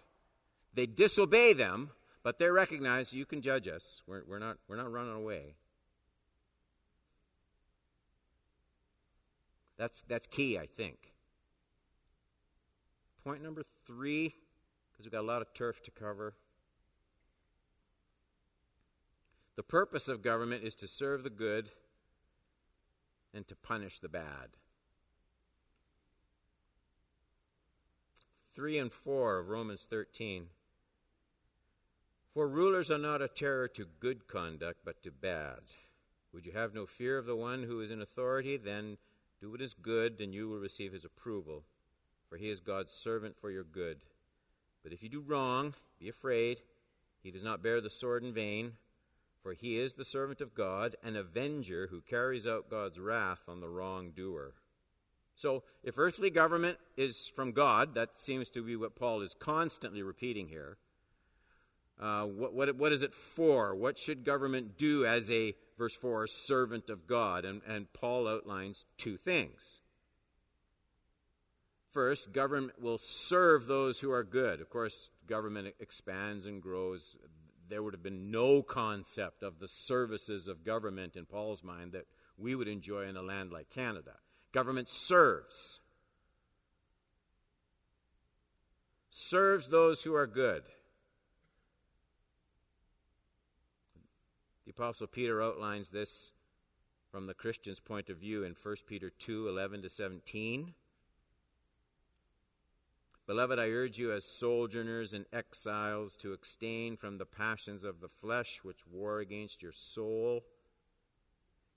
They 0.75 0.87
disobey 0.87 1.53
them, 1.53 1.91
but 2.23 2.39
they 2.39 2.51
recognize 2.51 3.13
you 3.13 3.27
can 3.27 3.41
judge 3.41 3.67
us. 3.67 4.03
We're, 4.07 4.23
we're, 4.29 4.39
not, 4.39 4.59
we're 4.69 4.77
not 4.77 4.93
running 4.93 5.15
away. 5.15 5.57
That's, 9.77 10.03
that's 10.09 10.27
key, 10.27 10.59
I 10.59 10.67
think. 10.67 11.13
Point 13.26 13.42
number 13.42 13.64
three, 13.85 14.37
because 14.92 15.04
we've 15.04 15.11
got 15.11 15.23
a 15.23 15.26
lot 15.26 15.42
of 15.42 15.52
turf 15.52 15.83
to 15.83 15.90
cover. 15.90 16.35
The 19.56 19.64
purpose 19.64 20.06
of 20.06 20.23
government 20.23 20.62
is 20.62 20.76
to 20.76 20.87
serve 20.87 21.25
the 21.25 21.30
good 21.30 21.71
and 23.35 23.45
to 23.49 23.56
punish 23.56 23.99
the 23.99 24.09
bad. 24.09 24.50
3 28.54 28.78
and 28.78 28.92
4 28.92 29.38
of 29.38 29.49
Romans 29.49 29.88
13. 29.90 30.47
For 32.33 32.47
rulers 32.47 32.92
are 32.92 32.97
not 32.97 33.23
a 33.23 33.26
terror 33.26 33.66
to 33.66 33.88
good 33.99 34.28
conduct, 34.28 34.83
but 34.85 35.02
to 35.02 35.11
bad. 35.11 35.62
Would 36.33 36.47
you 36.47 36.52
have 36.52 36.76
no 36.76 36.87
fear 36.87 37.18
of 37.18 37.26
the 37.26 37.35
one 37.35 37.64
who 37.64 37.80
is 37.80 37.90
in 37.90 38.00
authority? 38.00 38.56
Then 38.56 38.99
do 39.40 39.50
what 39.50 39.61
is 39.61 39.75
good, 39.75 40.21
and 40.21 40.33
you 40.33 40.49
will 40.49 40.61
receive 40.61 40.92
his 40.92 41.04
approval. 41.04 41.64
For 42.28 42.37
he 42.37 42.50
is 42.50 42.61
God's 42.61 42.92
servant 42.92 43.37
for 43.40 43.50
your 43.50 43.64
good. 43.64 43.99
But 44.83 44.92
if 44.92 45.02
you 45.02 45.09
do 45.09 45.21
wrong, 45.21 45.75
be 45.99 46.09
afraid. 46.09 46.59
He 47.23 47.30
does 47.30 47.42
not 47.42 47.62
bear 47.62 47.80
the 47.80 47.90
sword 47.90 48.23
in 48.23 48.33
vain. 48.33 48.73
For 49.42 49.52
he 49.52 49.78
is 49.78 49.95
the 49.95 50.04
servant 50.04 50.40
of 50.40 50.54
God, 50.54 50.97
an 51.04 51.14
avenger 51.14 51.88
who 51.90 52.00
carries 52.00 52.47
out 52.47 52.68
God's 52.68 52.99
wrath 52.99 53.42
on 53.49 53.61
the 53.61 53.68
wrongdoer. 53.68 54.54
So, 55.37 55.62
if 55.85 55.99
earthly 55.99 56.30
government 56.30 56.78
is 56.97 57.28
from 57.28 57.52
God, 57.52 57.95
that 57.95 58.16
seems 58.16 58.49
to 58.50 58.62
be 58.62 58.75
what 58.75 58.97
Paul 58.97 59.21
is 59.21 59.35
constantly 59.38 60.02
repeating 60.02 60.49
here. 60.49 60.78
Uh, 62.00 62.25
what, 62.25 62.54
what, 62.54 62.76
what 62.76 62.92
is 62.92 63.02
it 63.02 63.14
for? 63.14 63.75
What 63.75 63.99
should 63.99 64.25
government 64.25 64.76
do 64.76 65.06
as 65.06 65.30
a, 65.30 65.54
verse 65.78 65.95
4, 65.95 66.26
servant 66.26 66.90
of 66.90 67.06
God? 67.06 67.45
And, 67.45 67.61
and 67.66 67.92
Paul 67.92 68.26
outlines 68.26 68.85
two 68.99 69.16
things. 69.16 69.78
First, 71.97 72.31
government 72.31 72.79
will 72.79 72.99
serve 72.99 73.65
those 73.65 73.99
who 73.99 74.11
are 74.11 74.23
good. 74.23 74.61
Of 74.61 74.69
course, 74.69 75.09
government 75.26 75.75
expands 75.81 76.45
and 76.45 76.61
grows 76.61 77.17
there 77.71 77.83
would 77.83 77.95
have 77.95 78.03
been 78.03 78.31
no 78.31 78.61
concept 78.61 79.43
of 79.43 79.61
the 79.61 79.67
services 79.67 80.47
of 80.47 80.62
government 80.62 81.17
in 81.17 81.25
Paul's 81.25 81.65
mind 81.65 81.93
that 81.93 82.05
we 82.37 82.55
would 82.55 82.69
enjoy 82.69 83.09
in 83.09 83.17
a 83.17 83.23
land 83.23 83.50
like 83.50 83.71
Canada. 83.71 84.12
Government 84.53 84.91
serves. 84.91 85.80
Serves 89.09 89.71
those 89.71 90.02
who 90.02 90.15
are 90.15 90.26
good. 90.26 90.65
The 94.67 94.73
Apostle 94.73 95.06
Peter 95.06 95.43
outlines 95.43 95.89
this 95.89 96.32
from 97.11 97.26
the 97.26 97.32
Christian's 97.32 97.80
point 97.80 98.11
of 98.11 98.19
view 98.19 98.45
in 98.45 98.52
1 98.52 98.76
Peter 98.87 99.09
2 99.09 99.49
11 99.49 99.80
to 99.80 99.89
17. 99.89 100.75
Beloved, 103.26 103.58
I 103.58 103.69
urge 103.71 103.99
you 103.99 104.12
as 104.12 104.25
sojourners 104.25 105.12
and 105.12 105.26
exiles 105.32 106.17
to 106.19 106.32
abstain 106.32 106.97
from 106.97 107.17
the 107.17 107.26
passions 107.26 107.82
of 107.82 108.00
the 108.00 108.08
flesh 108.08 108.60
which 108.62 108.86
war 108.86 109.19
against 109.19 109.62
your 109.62 109.73
soul. 109.73 110.45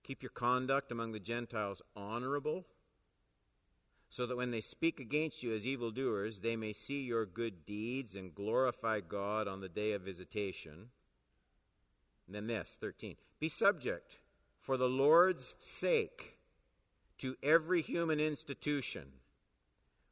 Keep 0.04 0.22
your 0.22 0.30
conduct 0.30 0.92
among 0.92 1.12
the 1.12 1.20
Gentiles 1.20 1.82
honorable, 1.96 2.66
so 4.10 4.28
that 4.28 4.38
when 4.38 4.52
they 4.52 4.62
speak 4.62 5.00
against 5.00 5.42
you 5.42 5.52
as 5.52 5.66
evildoers, 5.66 6.40
they 6.40 6.56
may 6.56 6.72
see 6.72 7.02
your 7.02 7.26
good 7.26 7.66
deeds 7.66 8.16
and 8.16 8.36
glorify 8.36 9.00
God 9.00 9.48
on 9.48 9.60
the 9.60 9.70
day 9.70 9.94
of 9.94 10.04
visitation. 10.04 10.90
And 12.28 12.36
then 12.36 12.48
this, 12.48 12.78
13. 12.80 13.16
Be 13.40 13.50
subject 13.50 14.18
for 14.60 14.78
the 14.78 14.90
Lord's 14.90 15.56
sake 15.58 16.38
to 17.18 17.36
every 17.42 17.82
human 17.82 18.20
institution 18.20 19.14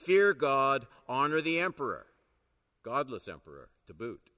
Fear 0.00 0.32
God, 0.32 0.86
honor 1.06 1.42
the 1.42 1.60
emperor, 1.60 2.06
godless 2.82 3.28
emperor 3.28 3.68
to 3.86 3.92
boot. 3.92 4.30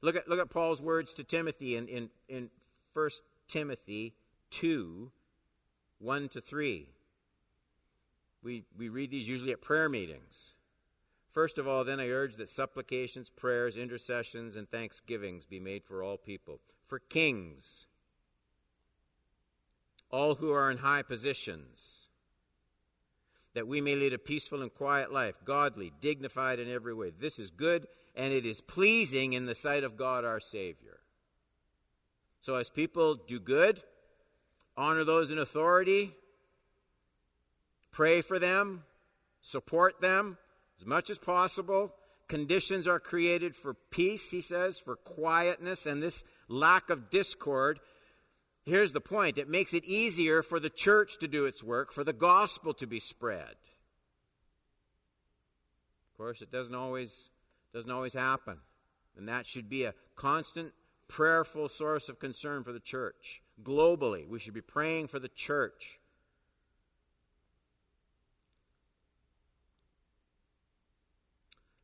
Look 0.00 0.16
at, 0.16 0.26
look 0.26 0.40
at 0.40 0.48
Paul's 0.48 0.80
words 0.80 1.12
to 1.14 1.24
Timothy 1.24 1.76
in, 1.76 1.88
in, 1.88 2.08
in 2.26 2.48
1 2.94 3.10
Timothy 3.48 4.14
2 4.50 5.12
1 5.98 6.28
to 6.30 6.40
3. 6.40 6.86
We, 8.42 8.64
we 8.78 8.88
read 8.88 9.10
these 9.10 9.28
usually 9.28 9.52
at 9.52 9.60
prayer 9.60 9.90
meetings. 9.90 10.52
First 11.32 11.58
of 11.58 11.68
all, 11.68 11.84
then 11.84 12.00
I 12.00 12.08
urge 12.08 12.36
that 12.36 12.48
supplications, 12.48 13.28
prayers, 13.28 13.76
intercessions, 13.76 14.56
and 14.56 14.70
thanksgivings 14.70 15.44
be 15.44 15.60
made 15.60 15.84
for 15.84 16.02
all 16.02 16.16
people, 16.16 16.60
for 16.86 16.98
kings, 16.98 17.84
all 20.10 20.36
who 20.36 20.50
are 20.50 20.70
in 20.70 20.78
high 20.78 21.02
positions 21.02 22.06
that 23.54 23.66
we 23.66 23.80
may 23.80 23.96
lead 23.96 24.12
a 24.12 24.18
peaceful 24.18 24.62
and 24.62 24.72
quiet 24.72 25.12
life, 25.12 25.36
godly, 25.44 25.92
dignified 26.00 26.58
in 26.58 26.70
every 26.70 26.94
way. 26.94 27.10
This 27.10 27.38
is 27.38 27.50
good 27.50 27.86
and 28.14 28.32
it 28.32 28.44
is 28.44 28.60
pleasing 28.60 29.32
in 29.32 29.46
the 29.46 29.54
sight 29.54 29.84
of 29.84 29.96
God 29.96 30.24
our 30.24 30.40
Savior. 30.40 31.00
So, 32.40 32.56
as 32.56 32.68
people 32.68 33.14
do 33.14 33.38
good, 33.38 33.82
honor 34.76 35.04
those 35.04 35.30
in 35.30 35.38
authority, 35.38 36.12
pray 37.92 38.20
for 38.20 38.38
them, 38.38 38.84
support 39.42 40.00
them 40.00 40.38
as 40.78 40.86
much 40.86 41.10
as 41.10 41.18
possible. 41.18 41.94
Conditions 42.28 42.86
are 42.86 43.00
created 43.00 43.54
for 43.56 43.74
peace, 43.74 44.30
he 44.30 44.40
says, 44.40 44.78
for 44.78 44.96
quietness, 44.96 45.84
and 45.84 46.02
this 46.02 46.22
lack 46.48 46.88
of 46.88 47.10
discord 47.10 47.80
Here's 48.64 48.92
the 48.92 49.00
point 49.00 49.38
it 49.38 49.48
makes 49.48 49.72
it 49.72 49.84
easier 49.84 50.42
for 50.42 50.60
the 50.60 50.70
church 50.70 51.18
to 51.20 51.28
do 51.28 51.44
its 51.46 51.62
work, 51.62 51.92
for 51.92 52.04
the 52.04 52.12
gospel 52.12 52.74
to 52.74 52.86
be 52.86 53.00
spread. 53.00 53.56
Of 56.12 56.16
course, 56.16 56.42
it 56.42 56.52
doesn't 56.52 56.74
always, 56.74 57.30
doesn't 57.72 57.90
always 57.90 58.12
happen. 58.12 58.58
And 59.16 59.28
that 59.28 59.46
should 59.46 59.68
be 59.68 59.84
a 59.84 59.94
constant, 60.16 60.72
prayerful 61.08 61.68
source 61.68 62.08
of 62.08 62.18
concern 62.18 62.62
for 62.62 62.72
the 62.72 62.80
church. 62.80 63.42
Globally, 63.62 64.28
we 64.28 64.38
should 64.38 64.54
be 64.54 64.60
praying 64.60 65.08
for 65.08 65.18
the 65.18 65.28
church. 65.28 65.98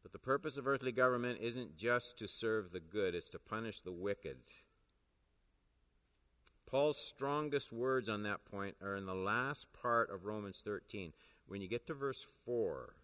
But 0.02 0.12
the 0.12 0.18
purpose 0.18 0.56
of 0.56 0.68
earthly 0.68 0.92
government 0.92 1.40
isn't 1.40 1.76
just 1.76 2.18
to 2.18 2.28
serve 2.28 2.70
the 2.70 2.80
good, 2.80 3.14
it's 3.14 3.30
to 3.30 3.38
punish 3.38 3.80
the 3.80 3.92
wicked. 3.92 4.36
Paul's 6.66 6.98
strongest 6.98 7.72
words 7.72 8.08
on 8.08 8.24
that 8.24 8.44
point 8.44 8.76
are 8.82 8.96
in 8.96 9.06
the 9.06 9.14
last 9.14 9.72
part 9.72 10.10
of 10.10 10.24
Romans 10.24 10.60
13. 10.64 11.12
When 11.46 11.60
you 11.60 11.68
get 11.68 11.86
to 11.86 11.94
verse 11.94 12.26
4, 12.44 12.94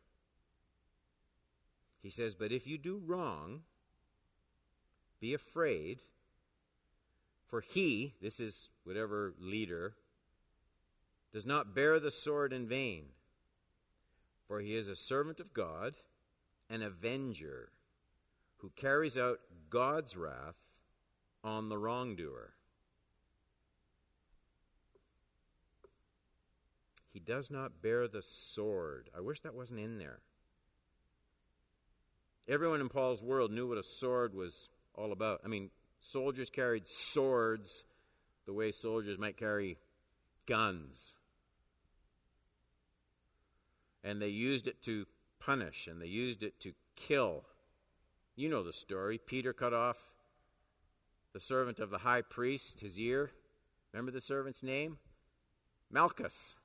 he 2.03 2.11
says, 2.11 2.35
But 2.35 2.51
if 2.51 2.67
you 2.67 2.77
do 2.77 3.01
wrong, 3.07 3.61
be 5.21 5.33
afraid, 5.33 6.01
for 7.47 7.61
he, 7.61 8.15
this 8.21 8.41
is 8.41 8.69
whatever 8.83 9.33
leader, 9.39 9.95
does 11.33 11.47
not 11.47 11.75
bear 11.75 12.01
the 12.01 12.11
sword 12.11 12.53
in 12.53 12.67
vain, 12.67 13.05
for 14.49 14.61
he 14.61 14.75
is 14.75 14.89
a 14.89 14.97
servant 14.97 15.39
of 15.39 15.55
God, 15.55 15.95
an 16.69 16.83
avenger, 16.83 17.71
who 18.57 18.71
carries 18.75 19.17
out 19.17 19.39
God's 19.71 20.17
wrath 20.17 20.79
on 21.45 21.69
the 21.69 21.79
wrongdoer. 21.79 22.55
He 27.13 27.21
does 27.21 27.51
not 27.51 27.83
bear 27.83 28.09
the 28.09 28.23
sword. 28.23 29.11
I 29.17 29.21
wish 29.21 29.41
that 29.41 29.55
wasn't 29.55 29.81
in 29.81 29.99
there. 29.99 30.21
Everyone 32.49 32.81
in 32.81 32.89
Paul's 32.89 33.23
world 33.23 33.53
knew 33.53 33.69
what 33.69 33.79
a 33.79 33.83
sword 33.83 34.35
was 34.35 34.71
all 34.95 35.13
about. 35.13 35.41
I 35.45 35.49
mean, 35.49 35.71
soldiers 36.01 36.51
carried 36.51 36.87
swords 36.87 37.85
the 38.47 38.53
way 38.53 38.73
soldiers 38.73 39.19
might 39.19 39.37
carry 39.37 39.79
guns. 40.47 41.15
And 44.03 44.21
they 44.21 44.29
used 44.29 44.67
it 44.67 44.83
to 44.83 45.07
punish 45.39 45.87
and 45.87 46.01
they 46.01 46.07
used 46.07 46.43
it 46.43 46.59
to 46.61 46.73
kill. 46.97 47.45
You 48.35 48.49
know 48.49 48.63
the 48.63 48.73
story. 48.73 49.19
Peter 49.19 49.53
cut 49.53 49.73
off 49.73 49.99
the 51.33 51.41
servant 51.41 51.79
of 51.79 51.91
the 51.91 51.99
high 51.99 52.23
priest, 52.23 52.81
his 52.81 52.99
ear. 52.99 53.31
Remember 53.93 54.11
the 54.11 54.21
servant's 54.21 54.63
name? 54.63 54.99
Malchus. 55.91 56.57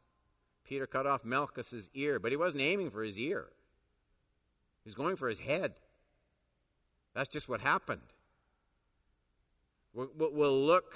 Peter 0.67 0.85
cut 0.85 1.07
off 1.07 1.23
Malchus's 1.23 1.89
ear, 1.93 2.19
but 2.19 2.31
he 2.31 2.37
wasn't 2.37 2.61
aiming 2.61 2.89
for 2.89 3.03
his 3.03 3.17
ear. 3.17 3.47
He 4.83 4.89
was 4.89 4.95
going 4.95 5.15
for 5.15 5.29
his 5.29 5.39
head. 5.39 5.73
That's 7.13 7.29
just 7.29 7.47
what 7.47 7.61
happened. 7.61 8.01
We'll 9.93 10.65
look 10.65 10.95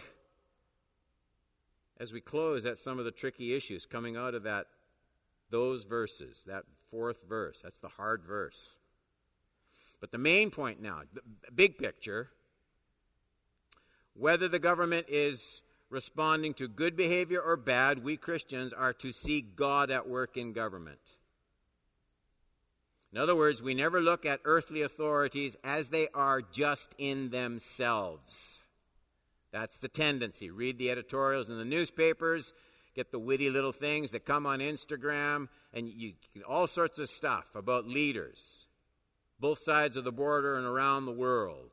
as 1.99 2.11
we 2.11 2.21
close 2.21 2.65
at 2.65 2.77
some 2.77 2.99
of 2.99 3.05
the 3.05 3.11
tricky 3.11 3.53
issues 3.53 3.85
coming 3.85 4.17
out 4.17 4.35
of 4.35 4.43
that 4.43 4.67
those 5.49 5.83
verses, 5.83 6.43
that 6.47 6.63
fourth 6.89 7.19
verse. 7.27 7.59
That's 7.61 7.79
the 7.79 7.89
hard 7.89 8.23
verse. 8.23 8.69
But 9.99 10.11
the 10.11 10.17
main 10.17 10.49
point 10.49 10.81
now, 10.81 11.01
the 11.13 11.51
big 11.51 11.77
picture, 11.77 12.29
whether 14.13 14.47
the 14.47 14.59
government 14.59 15.07
is 15.09 15.61
responding 15.91 16.53
to 16.55 16.67
good 16.67 16.95
behavior 16.95 17.41
or 17.41 17.57
bad, 17.57 18.03
we 18.03 18.17
Christians 18.17 18.73
are 18.73 18.93
to 18.93 19.11
see 19.11 19.41
God 19.41 19.91
at 19.91 20.07
work 20.07 20.37
in 20.37 20.53
government. 20.53 20.99
In 23.13 23.19
other 23.19 23.35
words, 23.35 23.61
we 23.61 23.73
never 23.73 23.99
look 23.99 24.25
at 24.25 24.39
earthly 24.45 24.81
authorities 24.81 25.57
as 25.65 25.89
they 25.89 26.07
are 26.13 26.41
just 26.41 26.95
in 26.97 27.29
themselves. 27.29 28.61
That's 29.51 29.79
the 29.79 29.89
tendency. 29.89 30.49
Read 30.49 30.77
the 30.77 30.89
editorials 30.89 31.49
in 31.49 31.57
the 31.57 31.65
newspapers, 31.65 32.53
get 32.95 33.11
the 33.11 33.19
witty 33.19 33.49
little 33.49 33.73
things 33.73 34.11
that 34.11 34.25
come 34.25 34.45
on 34.45 34.59
Instagram, 34.59 35.49
and 35.73 35.89
you 35.89 36.13
all 36.47 36.67
sorts 36.67 36.99
of 36.99 37.09
stuff 37.09 37.53
about 37.53 37.85
leaders, 37.85 38.65
both 39.41 39.59
sides 39.59 39.97
of 39.97 40.05
the 40.05 40.11
border 40.13 40.55
and 40.55 40.65
around 40.65 41.05
the 41.05 41.11
world. 41.11 41.71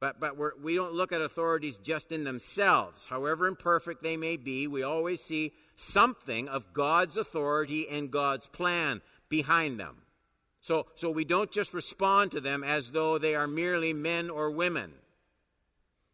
But, 0.00 0.20
but 0.20 0.36
we're, 0.36 0.52
we 0.62 0.74
do 0.74 0.82
not 0.82 0.94
look 0.94 1.12
at 1.12 1.20
authorities 1.20 1.76
just 1.76 2.12
in 2.12 2.24
themselves. 2.24 3.06
However 3.06 3.46
imperfect 3.46 4.02
they 4.02 4.16
may 4.16 4.36
be, 4.36 4.66
we 4.66 4.82
always 4.82 5.20
see 5.20 5.52
something 5.74 6.48
of 6.48 6.72
God's 6.72 7.16
authority 7.16 7.88
and 7.88 8.10
God's 8.10 8.46
plan 8.46 9.00
behind 9.28 9.80
them. 9.80 9.96
So, 10.60 10.86
so 10.94 11.10
we 11.10 11.24
don't 11.24 11.50
just 11.50 11.74
respond 11.74 12.32
to 12.32 12.40
them 12.40 12.62
as 12.62 12.90
though 12.90 13.18
they 13.18 13.34
are 13.34 13.46
merely 13.46 13.92
men 13.92 14.30
or 14.30 14.50
women. 14.50 14.92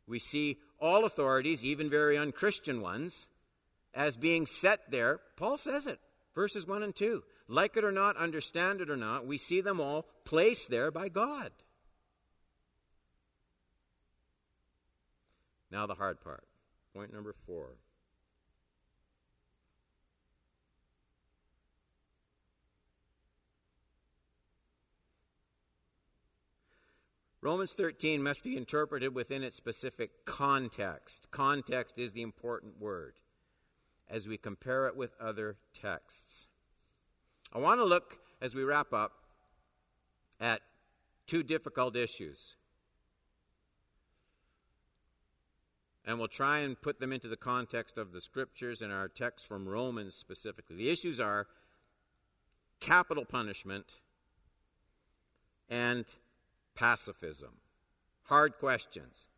We 0.06 0.18
see 0.18 0.58
all 0.80 1.04
authorities, 1.04 1.64
even 1.64 1.88
very 1.88 2.16
unchristian 2.16 2.80
ones, 2.80 3.26
as 3.94 4.16
being 4.16 4.46
set 4.46 4.90
there. 4.90 5.20
Paul 5.36 5.56
says 5.56 5.86
it, 5.86 5.98
verses 6.34 6.66
1 6.66 6.82
and 6.82 6.94
2. 6.94 7.22
Like 7.48 7.76
it 7.76 7.84
or 7.84 7.92
not, 7.92 8.16
understand 8.16 8.80
it 8.80 8.90
or 8.90 8.96
not, 8.96 9.26
we 9.26 9.38
see 9.38 9.60
them 9.60 9.80
all 9.80 10.06
placed 10.24 10.70
there 10.70 10.90
by 10.90 11.08
God. 11.08 11.50
Now, 15.74 15.86
the 15.86 15.96
hard 15.96 16.20
part. 16.20 16.44
Point 16.94 17.12
number 17.12 17.32
four. 17.32 17.70
Romans 27.42 27.72
13 27.72 28.22
must 28.22 28.44
be 28.44 28.56
interpreted 28.56 29.16
within 29.16 29.42
its 29.42 29.56
specific 29.56 30.24
context. 30.24 31.26
Context 31.32 31.98
is 31.98 32.12
the 32.12 32.22
important 32.22 32.80
word 32.80 33.14
as 34.08 34.28
we 34.28 34.38
compare 34.38 34.86
it 34.86 34.96
with 34.96 35.10
other 35.20 35.56
texts. 35.78 36.46
I 37.52 37.58
want 37.58 37.80
to 37.80 37.84
look, 37.84 38.18
as 38.40 38.54
we 38.54 38.62
wrap 38.62 38.92
up, 38.92 39.24
at 40.38 40.60
two 41.26 41.42
difficult 41.42 41.96
issues. 41.96 42.54
And 46.06 46.18
we'll 46.18 46.28
try 46.28 46.58
and 46.58 46.80
put 46.80 47.00
them 47.00 47.12
into 47.12 47.28
the 47.28 47.36
context 47.36 47.96
of 47.96 48.12
the 48.12 48.20
scriptures 48.20 48.82
and 48.82 48.92
our 48.92 49.08
text 49.08 49.46
from 49.46 49.66
Romans 49.66 50.14
specifically. 50.14 50.76
The 50.76 50.90
issues 50.90 51.18
are 51.18 51.46
capital 52.80 53.24
punishment 53.24 53.86
and 55.70 56.04
pacifism. 56.74 57.58
Hard 58.24 58.58
questions. 58.58 59.28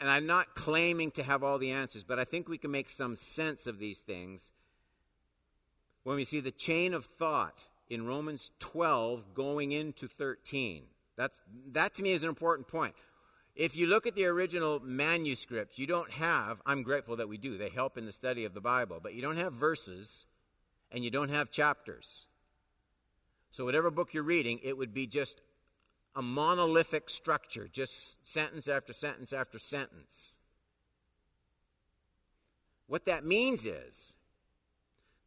And 0.00 0.08
I'm 0.08 0.26
not 0.26 0.54
claiming 0.54 1.10
to 1.12 1.22
have 1.22 1.42
all 1.42 1.58
the 1.58 1.70
answers, 1.72 2.04
but 2.04 2.18
I 2.18 2.24
think 2.24 2.48
we 2.48 2.58
can 2.58 2.70
make 2.70 2.88
some 2.88 3.16
sense 3.16 3.66
of 3.66 3.78
these 3.78 4.00
things 4.00 4.52
when 6.04 6.16
we 6.16 6.24
see 6.24 6.40
the 6.40 6.52
chain 6.52 6.94
of 6.94 7.04
thought 7.04 7.58
in 7.90 8.06
Romans 8.06 8.50
12 8.60 9.34
going 9.34 9.72
into 9.72 10.06
13. 10.06 10.84
That's, 11.16 11.40
that 11.72 11.94
to 11.96 12.02
me 12.02 12.12
is 12.12 12.22
an 12.22 12.28
important 12.28 12.68
point. 12.68 12.94
If 13.58 13.76
you 13.76 13.88
look 13.88 14.06
at 14.06 14.14
the 14.14 14.26
original 14.26 14.78
manuscripts, 14.84 15.80
you 15.80 15.88
don't 15.88 16.12
have, 16.12 16.62
I'm 16.64 16.84
grateful 16.84 17.16
that 17.16 17.28
we 17.28 17.38
do, 17.38 17.58
they 17.58 17.70
help 17.70 17.98
in 17.98 18.06
the 18.06 18.12
study 18.12 18.44
of 18.44 18.54
the 18.54 18.60
Bible, 18.60 19.00
but 19.02 19.14
you 19.14 19.20
don't 19.20 19.36
have 19.36 19.52
verses 19.52 20.26
and 20.92 21.02
you 21.02 21.10
don't 21.10 21.30
have 21.30 21.50
chapters. 21.50 22.28
So, 23.50 23.64
whatever 23.64 23.90
book 23.90 24.14
you're 24.14 24.22
reading, 24.22 24.60
it 24.62 24.78
would 24.78 24.94
be 24.94 25.08
just 25.08 25.40
a 26.14 26.22
monolithic 26.22 27.10
structure, 27.10 27.66
just 27.66 28.16
sentence 28.24 28.68
after 28.68 28.92
sentence 28.92 29.32
after 29.32 29.58
sentence. 29.58 30.34
What 32.86 33.06
that 33.06 33.26
means 33.26 33.66
is 33.66 34.12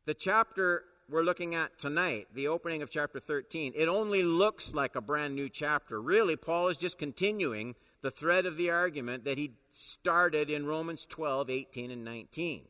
the 0.06 0.14
chapter 0.14 0.86
we're 1.10 1.24
looking 1.24 1.54
at 1.54 1.78
tonight, 1.78 2.28
the 2.34 2.48
opening 2.48 2.82
of 2.82 2.90
chapter 2.90 3.20
13, 3.20 3.74
it 3.76 3.90
only 3.90 4.24
looks 4.24 4.74
like 4.74 4.96
a 4.96 5.02
brand 5.02 5.36
new 5.36 5.50
chapter. 5.50 6.02
Really, 6.02 6.38
Paul 6.38 6.70
is 6.70 6.78
just 6.78 6.98
continuing 6.98 7.76
the 8.02 8.12
thread 8.12 8.46
of 8.46 8.58
the 8.58 8.72
argument 8.72 9.26
that 9.26 9.38
he 9.38 9.54
started 9.70 10.50
in 10.50 10.66
Romans 10.66 11.06
12, 11.06 11.50
18, 11.50 11.92
and 11.92 12.04
19. 12.04 12.66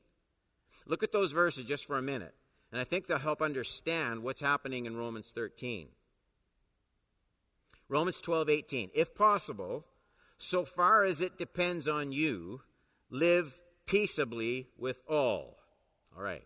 Look 0.86 1.04
at 1.04 1.12
those 1.12 1.32
verses 1.32 1.65
just 1.65 1.86
for 1.86 1.98
a 1.98 2.02
minute, 2.02 2.36
and 2.72 2.82
I 2.82 2.84
think 2.84 3.08
they'll 3.08 3.20
help 3.20 3.41
understand 3.41 4.24
what's 4.24 4.41
happening 4.41 4.86
in 4.86 4.98
Romans 4.98 5.32
13. 5.34 5.88
Romans 7.88 8.22
12, 8.22 8.50
18. 8.50 8.91
If 8.94 9.13
possible, 9.15 9.86
so 10.38 10.65
far 10.65 11.04
as 11.04 11.22
it 11.22 11.38
depends 11.38 11.88
on 11.88 12.12
you, 12.12 12.62
live 13.10 13.62
peaceably 13.86 14.70
with 14.78 15.02
all. 15.08 15.58
All 16.15 16.24
right. 16.24 16.46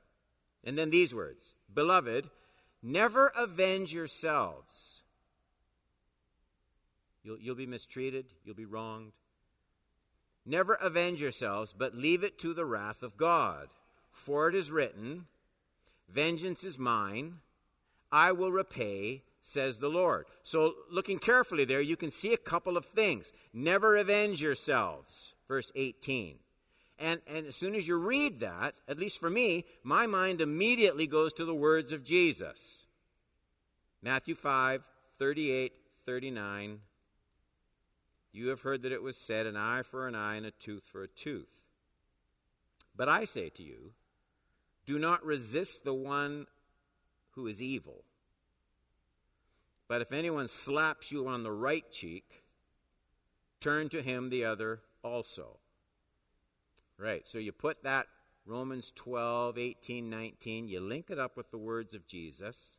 And 0.63 0.77
then 0.77 0.89
these 0.89 1.13
words 1.13 1.53
Beloved, 1.73 2.29
never 2.81 3.31
avenge 3.35 3.93
yourselves. 3.93 4.94
You'll, 7.25 7.39
you'll 7.39 7.55
be 7.55 7.65
mistreated, 7.65 8.25
you'll 8.43 8.55
be 8.55 8.65
wronged. 8.65 9.11
Never 10.45 10.75
avenge 10.75 11.19
yourselves, 11.19 11.73
but 11.75 11.95
leave 11.95 12.23
it 12.23 12.37
to 12.39 12.53
the 12.53 12.65
wrath 12.65 13.01
of 13.01 13.17
God. 13.17 13.67
For 14.11 14.47
it 14.47 14.55
is 14.55 14.71
written, 14.71 15.25
Vengeance 16.07 16.63
is 16.63 16.77
mine, 16.77 17.39
I 18.11 18.31
will 18.31 18.51
repay, 18.51 19.23
says 19.41 19.79
the 19.79 19.89
Lord. 19.89 20.27
So, 20.43 20.75
looking 20.91 21.17
carefully 21.17 21.65
there, 21.65 21.81
you 21.81 21.97
can 21.97 22.11
see 22.11 22.31
a 22.31 22.37
couple 22.37 22.77
of 22.77 22.85
things. 22.85 23.31
Never 23.51 23.97
avenge 23.97 24.39
yourselves, 24.39 25.33
verse 25.47 25.71
18. 25.75 26.37
And, 26.99 27.21
and 27.27 27.47
as 27.47 27.55
soon 27.55 27.75
as 27.75 27.87
you 27.87 27.97
read 27.97 28.39
that, 28.39 28.75
at 28.87 28.99
least 28.99 29.19
for 29.19 29.29
me, 29.29 29.65
my 29.83 30.05
mind 30.05 30.41
immediately 30.41 31.07
goes 31.07 31.33
to 31.33 31.45
the 31.45 31.55
words 31.55 31.91
of 31.91 32.03
Jesus. 32.03 32.85
Matthew 34.01 34.35
5, 34.35 34.87
38, 35.17 35.73
39. 36.05 36.79
You 38.35 38.49
have 38.49 38.61
heard 38.61 38.81
that 38.81 38.91
it 38.91 39.01
was 39.01 39.15
said, 39.15 39.45
an 39.45 39.55
eye 39.55 39.81
for 39.81 40.09
an 40.09 40.13
eye 40.13 40.35
and 40.35 40.45
a 40.45 40.51
tooth 40.51 40.83
for 40.83 41.01
a 41.01 41.07
tooth. 41.07 41.61
But 42.93 43.07
I 43.07 43.23
say 43.23 43.47
to 43.49 43.63
you, 43.63 43.93
do 44.85 44.99
not 44.99 45.25
resist 45.25 45.85
the 45.85 45.93
one 45.93 46.45
who 47.31 47.47
is 47.47 47.61
evil. 47.61 48.03
But 49.87 50.01
if 50.01 50.11
anyone 50.11 50.49
slaps 50.49 51.13
you 51.13 51.29
on 51.29 51.43
the 51.43 51.51
right 51.51 51.89
cheek, 51.89 52.43
turn 53.61 53.87
to 53.89 54.01
him 54.01 54.29
the 54.29 54.43
other 54.43 54.81
also. 55.01 55.57
Right, 56.97 57.25
so 57.25 57.37
you 57.37 57.53
put 57.53 57.83
that 57.83 58.07
Romans 58.45 58.91
12, 58.95 59.57
18, 59.57 60.09
19, 60.09 60.67
you 60.67 60.81
link 60.81 61.09
it 61.09 61.19
up 61.19 61.37
with 61.37 61.51
the 61.51 61.57
words 61.57 61.93
of 61.93 62.05
Jesus. 62.05 62.75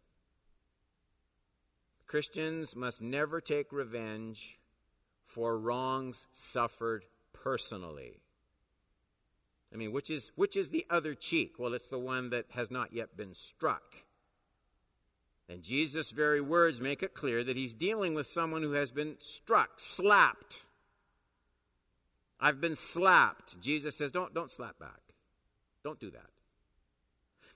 Christians 2.06 2.76
must 2.76 3.00
never 3.00 3.40
take 3.40 3.72
revenge 3.72 4.55
for 5.26 5.58
wrongs 5.58 6.26
suffered 6.32 7.04
personally. 7.32 8.20
I 9.72 9.76
mean, 9.76 9.92
which 9.92 10.08
is, 10.08 10.30
which 10.36 10.56
is 10.56 10.70
the 10.70 10.86
other 10.88 11.14
cheek? 11.14 11.56
Well, 11.58 11.74
it's 11.74 11.88
the 11.88 11.98
one 11.98 12.30
that 12.30 12.46
has 12.50 12.70
not 12.70 12.92
yet 12.92 13.16
been 13.16 13.34
struck. 13.34 13.96
And 15.48 15.62
Jesus' 15.62 16.10
very 16.10 16.40
words 16.40 16.80
make 16.80 17.02
it 17.02 17.14
clear 17.14 17.44
that 17.44 17.56
he's 17.56 17.74
dealing 17.74 18.14
with 18.14 18.26
someone 18.26 18.62
who 18.62 18.72
has 18.72 18.90
been 18.90 19.16
struck, 19.18 19.78
slapped. 19.78 20.60
I've 22.40 22.60
been 22.60 22.76
slapped. 22.76 23.60
Jesus 23.60 23.96
says, 23.96 24.10
don't, 24.10 24.34
don't 24.34 24.50
slap 24.50 24.78
back. 24.78 25.00
Don't 25.84 26.00
do 26.00 26.10
that. 26.10 26.30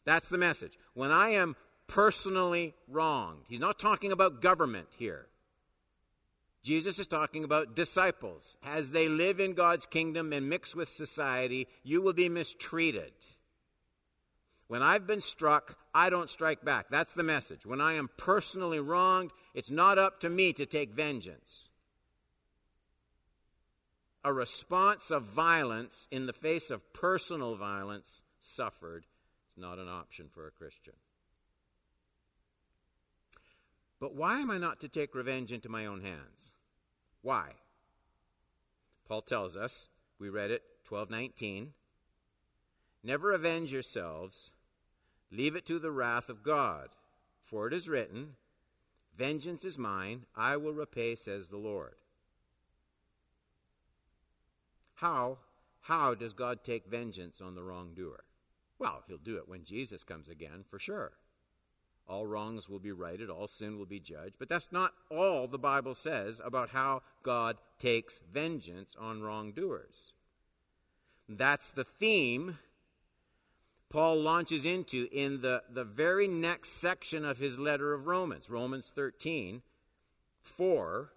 That's 0.04 0.28
the 0.28 0.38
message. 0.38 0.78
When 0.94 1.10
I 1.10 1.30
am 1.30 1.56
personally 1.86 2.74
wronged, 2.88 3.44
he's 3.48 3.60
not 3.60 3.78
talking 3.78 4.12
about 4.12 4.40
government 4.40 4.88
here. 4.96 5.26
Jesus 6.62 6.98
is 6.98 7.06
talking 7.06 7.44
about 7.44 7.74
disciples. 7.74 8.56
As 8.62 8.90
they 8.90 9.08
live 9.08 9.40
in 9.40 9.54
God's 9.54 9.86
kingdom 9.86 10.32
and 10.32 10.48
mix 10.48 10.74
with 10.74 10.88
society, 10.88 11.68
you 11.82 12.02
will 12.02 12.12
be 12.12 12.28
mistreated. 12.28 13.12
When 14.68 14.82
I've 14.82 15.06
been 15.06 15.20
struck, 15.20 15.76
I 15.94 16.10
don't 16.10 16.30
strike 16.30 16.64
back. 16.64 16.90
That's 16.90 17.14
the 17.14 17.24
message. 17.24 17.66
When 17.66 17.80
I 17.80 17.94
am 17.94 18.08
personally 18.16 18.78
wronged, 18.78 19.32
it's 19.54 19.70
not 19.70 19.98
up 19.98 20.20
to 20.20 20.30
me 20.30 20.52
to 20.52 20.66
take 20.66 20.92
vengeance. 20.92 21.68
A 24.22 24.32
response 24.32 25.10
of 25.10 25.24
violence 25.24 26.06
in 26.10 26.26
the 26.26 26.32
face 26.32 26.70
of 26.70 26.92
personal 26.92 27.56
violence 27.56 28.22
suffered 28.40 29.06
is 29.50 29.56
not 29.56 29.78
an 29.78 29.88
option 29.88 30.28
for 30.32 30.46
a 30.46 30.50
Christian. 30.50 30.94
But 34.00 34.14
why 34.14 34.40
am 34.40 34.50
I 34.50 34.58
not 34.58 34.80
to 34.80 34.88
take 34.88 35.14
revenge 35.14 35.52
into 35.52 35.68
my 35.68 35.86
own 35.86 36.00
hands? 36.00 36.52
Why? 37.22 37.50
Paul 39.06 39.22
tells 39.22 39.56
us, 39.56 39.90
we 40.18 40.30
read 40.30 40.50
it 40.50 40.62
1219, 40.88 41.74
never 43.04 43.32
avenge 43.32 43.70
yourselves, 43.70 44.50
leave 45.30 45.54
it 45.54 45.66
to 45.66 45.78
the 45.78 45.90
wrath 45.90 46.28
of 46.28 46.42
God, 46.42 46.88
for 47.42 47.66
it 47.66 47.74
is 47.74 47.88
written, 47.88 48.36
vengeance 49.16 49.64
is 49.64 49.76
mine, 49.76 50.24
I 50.34 50.56
will 50.56 50.72
repay 50.72 51.14
says 51.14 51.48
the 51.48 51.58
Lord. 51.58 51.94
How 54.94 55.38
how 55.84 56.14
does 56.14 56.32
God 56.34 56.62
take 56.62 56.86
vengeance 56.86 57.40
on 57.40 57.54
the 57.54 57.62
wrongdoer? 57.62 58.24
Well, 58.78 59.02
he'll 59.08 59.18
do 59.18 59.38
it 59.38 59.48
when 59.48 59.64
Jesus 59.64 60.04
comes 60.04 60.28
again, 60.28 60.64
for 60.68 60.78
sure. 60.78 61.12
All 62.10 62.26
wrongs 62.26 62.68
will 62.68 62.80
be 62.80 62.90
righted, 62.90 63.30
all 63.30 63.46
sin 63.46 63.78
will 63.78 63.86
be 63.86 64.00
judged. 64.00 64.34
But 64.38 64.48
that's 64.48 64.72
not 64.72 64.92
all 65.10 65.46
the 65.46 65.58
Bible 65.58 65.94
says 65.94 66.40
about 66.44 66.70
how 66.70 67.02
God 67.22 67.56
takes 67.78 68.20
vengeance 68.32 68.96
on 68.98 69.22
wrongdoers. 69.22 70.12
That's 71.28 71.70
the 71.70 71.84
theme 71.84 72.58
Paul 73.90 74.20
launches 74.20 74.64
into 74.64 75.08
in 75.12 75.40
the, 75.40 75.62
the 75.70 75.84
very 75.84 76.26
next 76.26 76.80
section 76.80 77.24
of 77.24 77.38
his 77.38 77.58
letter 77.58 77.92
of 77.92 78.08
Romans, 78.08 78.50
Romans 78.50 78.90
13. 78.92 79.62
For 80.40 81.12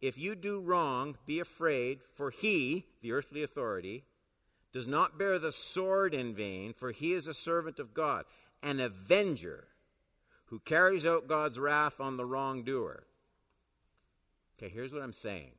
if 0.00 0.16
you 0.16 0.34
do 0.34 0.60
wrong, 0.60 1.18
be 1.26 1.40
afraid, 1.40 2.00
for 2.14 2.30
he, 2.30 2.86
the 3.02 3.12
earthly 3.12 3.42
authority, 3.42 4.04
does 4.72 4.86
not 4.86 5.18
bear 5.18 5.38
the 5.38 5.52
sword 5.52 6.14
in 6.14 6.34
vain, 6.34 6.72
for 6.72 6.92
he 6.92 7.12
is 7.12 7.26
a 7.26 7.34
servant 7.34 7.78
of 7.78 7.92
God, 7.92 8.24
an 8.62 8.80
avenger 8.80 9.66
who 10.50 10.58
carries 10.58 11.06
out 11.06 11.28
God's 11.28 11.58
wrath 11.58 12.00
on 12.00 12.16
the 12.16 12.26
wrongdoer. 12.26 13.04
Okay, 14.58 14.68
here's 14.68 14.92
what 14.92 15.02
I'm 15.02 15.12
saying. 15.12 15.52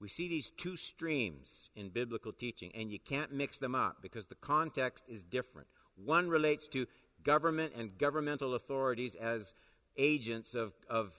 We 0.00 0.08
see 0.08 0.26
these 0.26 0.50
two 0.56 0.76
streams 0.76 1.70
in 1.76 1.90
biblical 1.90 2.32
teaching, 2.32 2.72
and 2.74 2.90
you 2.90 2.98
can't 2.98 3.30
mix 3.30 3.58
them 3.58 3.74
up 3.74 3.98
because 4.02 4.26
the 4.26 4.34
context 4.34 5.04
is 5.06 5.22
different. 5.22 5.68
One 5.94 6.28
relates 6.28 6.66
to 6.68 6.86
government 7.22 7.74
and 7.76 7.96
governmental 7.96 8.54
authorities 8.54 9.14
as 9.14 9.54
agents 9.96 10.54
of, 10.54 10.72
of 10.90 11.12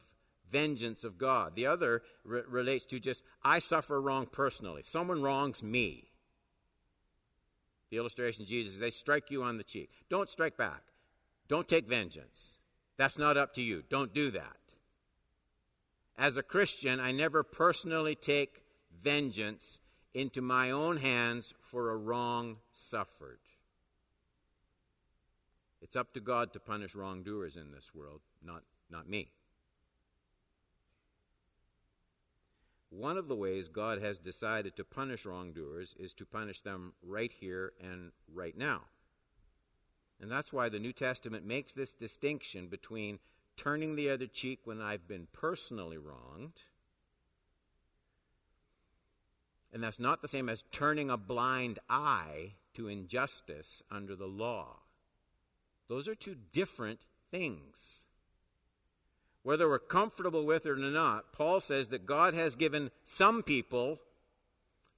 vengeance 0.52 1.04
of 1.04 1.18
God. 1.18 1.56
The 1.56 1.68
other 1.68 2.02
re- 2.26 2.42
relates 2.50 2.84
to 2.86 3.00
just, 3.00 3.24
I 3.44 3.60
suffer 3.60 4.02
wrong 4.02 4.26
personally. 4.26 4.82
Someone 4.84 5.22
wrongs 5.22 5.64
me. 5.64 6.10
The 7.90 7.98
illustration 7.98 8.44
Jesus, 8.46 8.80
they 8.80 8.90
strike 8.90 9.30
you 9.30 9.44
on 9.44 9.58
the 9.58 9.64
cheek. 9.64 9.92
Don't 10.10 10.30
strike 10.30 10.58
back. 10.58 10.82
Don't 11.48 11.68
take 11.68 11.88
vengeance. 11.88 12.58
That's 12.98 13.18
not 13.18 13.38
up 13.38 13.54
to 13.54 13.62
you. 13.62 13.84
Don't 13.90 14.14
do 14.14 14.32
that. 14.32 14.58
As 16.18 16.38
a 16.38 16.44
Christian, 16.44 17.00
I 17.00 17.12
never 17.12 17.44
personally 17.44 18.16
take 18.16 18.64
vengeance 19.02 19.80
into 20.14 20.42
my 20.42 20.70
own 20.70 20.98
hands 20.98 21.54
for 21.60 21.90
a 21.90 21.98
wrong 21.98 22.58
suffered. 22.72 23.40
It's 25.82 25.96
up 25.96 26.14
to 26.14 26.22
God 26.22 26.54
to 26.54 26.60
punish 26.60 26.96
wrongdoers 26.96 27.58
in 27.58 27.72
this 27.72 27.94
world, 27.94 28.22
not, 28.44 28.64
not 28.90 29.10
me. 29.10 29.32
One 32.90 33.18
of 33.18 33.28
the 33.28 33.36
ways 33.36 33.70
God 33.70 34.00
has 34.02 34.20
decided 34.20 34.76
to 34.76 34.84
punish 34.84 35.26
wrongdoers 35.26 35.96
is 36.00 36.14
to 36.14 36.26
punish 36.26 36.62
them 36.62 36.94
right 37.02 37.32
here 37.32 37.74
and 37.82 38.12
right 38.32 38.56
now. 38.56 38.84
And 40.22 40.32
that's 40.32 40.54
why 40.54 40.70
the 40.70 40.80
New 40.80 40.94
Testament 40.94 41.46
makes 41.46 41.74
this 41.74 41.94
distinction 41.94 42.68
between 42.68 43.20
turning 43.58 43.96
the 43.96 44.10
other 44.10 44.28
cheek 44.28 44.62
when 44.64 44.82
I've 44.82 45.08
been 45.08 45.28
personally 45.34 45.98
wronged. 45.98 46.54
And 49.74 49.84
that's 49.84 50.00
not 50.00 50.22
the 50.22 50.28
same 50.28 50.50
as 50.50 50.64
turning 50.72 51.10
a 51.10 51.18
blind 51.18 51.80
eye 51.90 52.54
to 52.76 52.88
injustice 52.88 53.82
under 53.92 54.16
the 54.16 54.28
law. 54.28 54.78
Those 55.90 56.08
are 56.08 56.16
two 56.16 56.36
different 56.52 57.02
things. 57.32 58.04
Whether 59.42 59.68
we're 59.68 59.80
comfortable 59.80 60.46
with 60.46 60.66
it 60.66 60.72
or 60.72 60.76
not, 60.78 61.34
Paul 61.34 61.60
says 61.60 61.90
that 61.90 62.06
God 62.06 62.34
has 62.34 62.56
given 62.56 62.92
some 63.04 63.44
people 63.44 64.00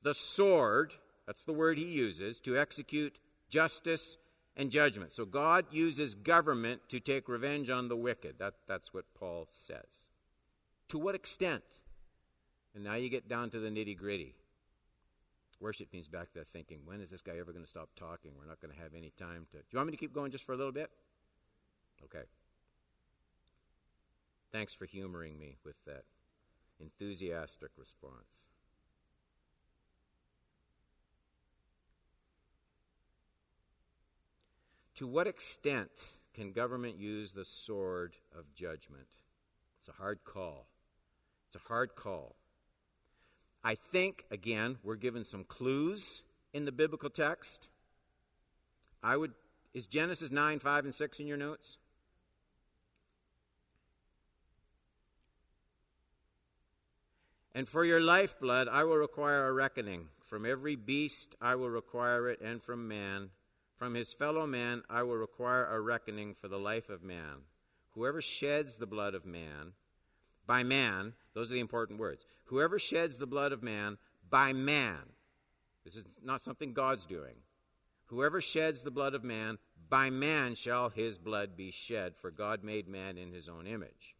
the 0.03 0.13
sword, 0.13 0.93
that's 1.25 1.43
the 1.45 1.53
word 1.53 1.79
he 1.79 1.85
uses, 1.85 2.39
to 2.41 2.57
execute 2.57 3.17
justice 3.49 4.17
and 4.57 4.71
judgment. 4.71 5.11
So 5.11 5.25
God 5.25 5.65
uses 5.71 6.15
government 6.15 6.81
to 6.89 6.99
take 6.99 7.27
revenge 7.27 7.69
on 7.69 7.87
the 7.87 7.95
wicked. 7.95 8.35
That, 8.39 8.53
that's 8.67 8.93
what 8.93 9.05
Paul 9.17 9.47
says. 9.49 10.07
To 10.89 10.97
what 10.97 11.15
extent? 11.15 11.63
And 12.73 12.83
now 12.83 12.95
you 12.95 13.09
get 13.09 13.27
down 13.27 13.49
to 13.51 13.59
the 13.59 13.69
nitty 13.69 13.97
gritty. 13.97 14.35
Worship 15.59 15.89
team's 15.89 16.09
back 16.09 16.27
there 16.33 16.43
thinking, 16.43 16.79
when 16.85 17.01
is 17.01 17.09
this 17.09 17.21
guy 17.21 17.37
ever 17.39 17.51
going 17.51 17.63
to 17.63 17.69
stop 17.69 17.89
talking? 17.95 18.31
We're 18.37 18.47
not 18.47 18.59
going 18.61 18.73
to 18.73 18.81
have 18.81 18.93
any 18.95 19.11
time 19.17 19.47
to. 19.51 19.57
Do 19.57 19.63
you 19.71 19.77
want 19.77 19.87
me 19.87 19.91
to 19.91 19.97
keep 19.97 20.13
going 20.13 20.31
just 20.31 20.43
for 20.43 20.53
a 20.53 20.57
little 20.57 20.73
bit? 20.73 20.89
Okay. 22.03 22.23
Thanks 24.51 24.73
for 24.73 24.85
humoring 24.85 25.39
me 25.39 25.55
with 25.63 25.75
that 25.85 26.03
enthusiastic 26.79 27.71
response. 27.77 28.54
To 34.95 35.07
what 35.07 35.27
extent 35.27 35.89
can 36.33 36.51
government 36.51 36.97
use 36.97 37.33
the 37.33 37.43
sword 37.43 38.15
of 38.37 38.53
judgment? 38.55 39.07
It's 39.79 39.89
a 39.89 40.01
hard 40.01 40.23
call. 40.23 40.67
It's 41.47 41.57
a 41.57 41.67
hard 41.67 41.95
call. 41.95 42.35
I 43.63 43.75
think, 43.75 44.25
again, 44.31 44.77
we're 44.83 44.95
given 44.95 45.25
some 45.25 45.43
clues 45.43 46.21
in 46.53 46.65
the 46.65 46.71
biblical 46.71 47.09
text. 47.09 47.67
I 49.03 49.17
would, 49.17 49.33
is 49.73 49.85
Genesis 49.85 50.31
9, 50.31 50.59
5, 50.59 50.85
and 50.85 50.95
6 50.95 51.19
in 51.19 51.27
your 51.27 51.37
notes? 51.37 51.77
And 57.53 57.67
for 57.67 57.85
your 57.85 58.01
lifeblood 58.01 58.67
I 58.67 58.83
will 58.83 58.97
require 58.97 59.47
a 59.47 59.53
reckoning. 59.53 60.09
From 60.25 60.45
every 60.45 60.75
beast 60.75 61.35
I 61.41 61.55
will 61.55 61.69
require 61.69 62.29
it, 62.29 62.41
and 62.41 62.61
from 62.61 62.87
man 62.87 63.29
from 63.77 63.93
his 63.93 64.13
fellow 64.13 64.47
man 64.47 64.83
I 64.89 65.03
will 65.03 65.17
require 65.17 65.65
a 65.65 65.81
reckoning 65.81 66.33
for 66.33 66.47
the 66.47 66.59
life 66.59 66.89
of 66.89 67.03
man. 67.03 67.43
Whoever 67.91 68.21
sheds 68.21 68.77
the 68.77 68.87
blood 68.87 69.15
of 69.15 69.25
man, 69.25 69.73
by 70.45 70.63
man, 70.63 71.13
those 71.33 71.49
are 71.49 71.53
the 71.53 71.59
important 71.59 71.99
words. 71.99 72.25
Whoever 72.45 72.77
sheds 72.77 73.17
the 73.17 73.27
blood 73.27 73.51
of 73.51 73.63
man, 73.63 73.97
by 74.29 74.53
man, 74.53 74.99
this 75.83 75.95
is 75.95 76.03
not 76.23 76.43
something 76.43 76.73
God's 76.73 77.05
doing. 77.05 77.35
Whoever 78.07 78.41
sheds 78.41 78.83
the 78.83 78.91
blood 78.91 79.13
of 79.13 79.23
man, 79.23 79.57
by 79.89 80.09
man 80.09 80.55
shall 80.55 80.89
his 80.89 81.17
blood 81.17 81.55
be 81.55 81.71
shed, 81.71 82.15
for 82.15 82.31
God 82.31 82.63
made 82.63 82.87
man 82.87 83.17
in 83.17 83.31
his 83.31 83.49
own 83.49 83.67
image. 83.67 84.15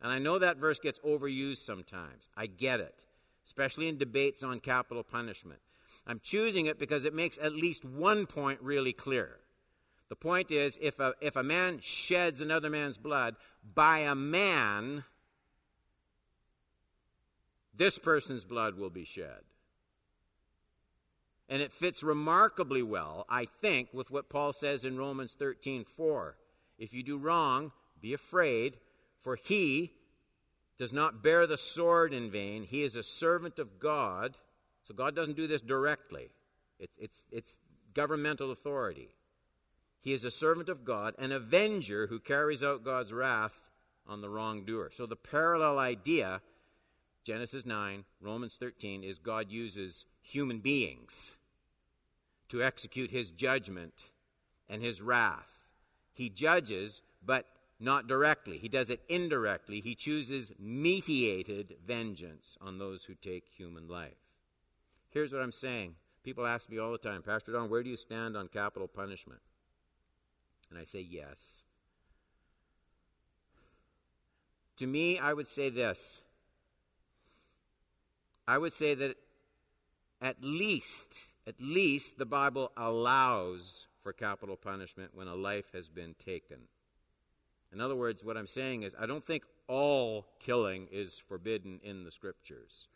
And 0.00 0.12
I 0.12 0.18
know 0.18 0.38
that 0.38 0.58
verse 0.58 0.78
gets 0.78 1.00
overused 1.00 1.64
sometimes. 1.64 2.28
I 2.36 2.46
get 2.46 2.80
it, 2.80 3.04
especially 3.44 3.88
in 3.88 3.98
debates 3.98 4.42
on 4.42 4.60
capital 4.60 5.02
punishment. 5.02 5.60
I'm 6.06 6.20
choosing 6.20 6.66
it 6.66 6.78
because 6.78 7.04
it 7.04 7.14
makes 7.14 7.38
at 7.38 7.52
least 7.52 7.84
one 7.84 8.26
point 8.26 8.60
really 8.62 8.92
clear. 8.92 9.38
The 10.08 10.16
point 10.16 10.50
is 10.50 10.78
if 10.80 11.00
a, 11.00 11.14
if 11.20 11.34
a 11.34 11.42
man 11.42 11.80
sheds 11.82 12.40
another 12.40 12.70
man's 12.70 12.96
blood 12.96 13.34
by 13.74 13.98
a 14.00 14.14
man, 14.14 15.04
this 17.74 17.98
person's 17.98 18.44
blood 18.44 18.76
will 18.76 18.90
be 18.90 19.04
shed. 19.04 19.40
And 21.48 21.62
it 21.62 21.72
fits 21.72 22.02
remarkably 22.02 22.82
well, 22.82 23.24
I 23.28 23.44
think, 23.44 23.88
with 23.92 24.10
what 24.10 24.28
Paul 24.28 24.52
says 24.52 24.84
in 24.84 24.96
Romans 24.96 25.34
13 25.34 25.84
4. 25.84 26.36
If 26.78 26.92
you 26.92 27.02
do 27.02 27.18
wrong, 27.18 27.72
be 28.00 28.12
afraid, 28.12 28.76
for 29.18 29.36
he 29.36 29.92
does 30.76 30.92
not 30.92 31.22
bear 31.22 31.46
the 31.46 31.56
sword 31.56 32.12
in 32.12 32.30
vain. 32.30 32.64
He 32.64 32.82
is 32.82 32.96
a 32.96 33.02
servant 33.02 33.58
of 33.58 33.78
God. 33.78 34.36
So 34.86 34.94
God 34.94 35.16
doesn't 35.16 35.36
do 35.36 35.46
this 35.46 35.60
directly, 35.60 36.30
it, 36.78 36.90
it's, 36.98 37.24
it's 37.32 37.58
governmental 37.94 38.50
authority. 38.50 39.08
He 40.00 40.12
is 40.12 40.24
a 40.24 40.30
servant 40.30 40.68
of 40.68 40.84
God, 40.84 41.14
an 41.18 41.32
avenger 41.32 42.06
who 42.06 42.20
carries 42.20 42.62
out 42.62 42.84
God's 42.84 43.12
wrath 43.12 43.70
on 44.06 44.20
the 44.20 44.28
wrongdoer. 44.28 44.90
So 44.94 45.04
the 45.04 45.16
parallel 45.16 45.80
idea, 45.80 46.40
Genesis 47.24 47.66
9, 47.66 48.04
Romans 48.20 48.56
13, 48.56 49.02
is 49.02 49.18
God 49.18 49.50
uses 49.50 50.04
human 50.22 50.60
beings 50.60 51.32
to 52.50 52.62
execute 52.62 53.10
his 53.10 53.32
judgment 53.32 53.94
and 54.68 54.80
his 54.80 55.02
wrath. 55.02 55.66
He 56.12 56.28
judges, 56.28 57.00
but 57.24 57.46
not 57.80 58.06
directly. 58.06 58.58
He 58.58 58.68
does 58.68 58.90
it 58.90 59.00
indirectly. 59.08 59.80
He 59.80 59.96
chooses 59.96 60.52
mediated 60.56 61.76
vengeance 61.84 62.56
on 62.60 62.78
those 62.78 63.04
who 63.04 63.14
take 63.14 63.48
human 63.48 63.88
life. 63.88 64.25
Here's 65.16 65.32
what 65.32 65.40
I'm 65.40 65.50
saying. 65.50 65.94
People 66.22 66.46
ask 66.46 66.68
me 66.68 66.76
all 66.76 66.92
the 66.92 66.98
time, 66.98 67.22
Pastor 67.22 67.52
Don, 67.52 67.70
where 67.70 67.82
do 67.82 67.88
you 67.88 67.96
stand 67.96 68.36
on 68.36 68.48
capital 68.48 68.86
punishment? 68.86 69.40
And 70.68 70.78
I 70.78 70.84
say 70.84 71.00
yes. 71.00 71.62
To 74.76 74.86
me, 74.86 75.18
I 75.18 75.32
would 75.32 75.48
say 75.48 75.70
this. 75.70 76.20
I 78.46 78.58
would 78.58 78.74
say 78.74 78.94
that 78.94 79.16
at 80.20 80.36
least, 80.42 81.14
at 81.46 81.54
least 81.58 82.18
the 82.18 82.26
Bible 82.26 82.70
allows 82.76 83.86
for 84.02 84.12
capital 84.12 84.56
punishment 84.56 85.12
when 85.14 85.28
a 85.28 85.34
life 85.34 85.72
has 85.72 85.88
been 85.88 86.14
taken. 86.22 86.58
In 87.72 87.80
other 87.80 87.96
words, 87.96 88.22
what 88.22 88.36
I'm 88.36 88.46
saying 88.46 88.82
is, 88.82 88.94
I 89.00 89.06
don't 89.06 89.24
think 89.24 89.44
all 89.66 90.26
killing 90.40 90.88
is 90.92 91.18
forbidden 91.26 91.80
in 91.82 92.04
the 92.04 92.10
scriptures. 92.10 92.88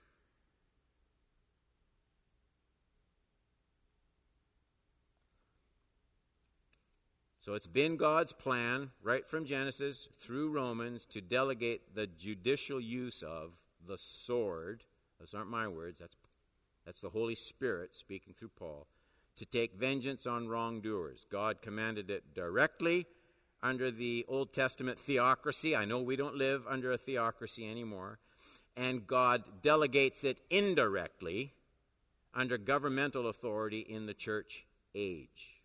So 7.50 7.56
it's 7.56 7.66
been 7.66 7.96
God's 7.96 8.32
plan, 8.32 8.90
right 9.02 9.26
from 9.26 9.44
Genesis 9.44 10.08
through 10.20 10.52
Romans, 10.52 11.04
to 11.06 11.20
delegate 11.20 11.96
the 11.96 12.06
judicial 12.06 12.80
use 12.80 13.24
of 13.24 13.54
the 13.88 13.98
sword. 13.98 14.84
Those 15.18 15.34
aren't 15.34 15.50
my 15.50 15.66
words, 15.66 15.98
that's, 15.98 16.14
that's 16.86 17.00
the 17.00 17.08
Holy 17.08 17.34
Spirit 17.34 17.96
speaking 17.96 18.34
through 18.38 18.52
Paul. 18.56 18.86
To 19.38 19.44
take 19.44 19.74
vengeance 19.74 20.28
on 20.28 20.46
wrongdoers. 20.46 21.26
God 21.28 21.60
commanded 21.60 22.08
it 22.08 22.36
directly 22.36 23.06
under 23.64 23.90
the 23.90 24.24
Old 24.28 24.52
Testament 24.52 25.00
theocracy. 25.00 25.74
I 25.74 25.86
know 25.86 26.00
we 26.00 26.14
don't 26.14 26.36
live 26.36 26.62
under 26.68 26.92
a 26.92 26.98
theocracy 26.98 27.68
anymore. 27.68 28.20
And 28.76 29.08
God 29.08 29.42
delegates 29.60 30.22
it 30.22 30.38
indirectly 30.50 31.52
under 32.32 32.58
governmental 32.58 33.26
authority 33.26 33.80
in 33.80 34.06
the 34.06 34.14
church 34.14 34.66
age. 34.94 35.59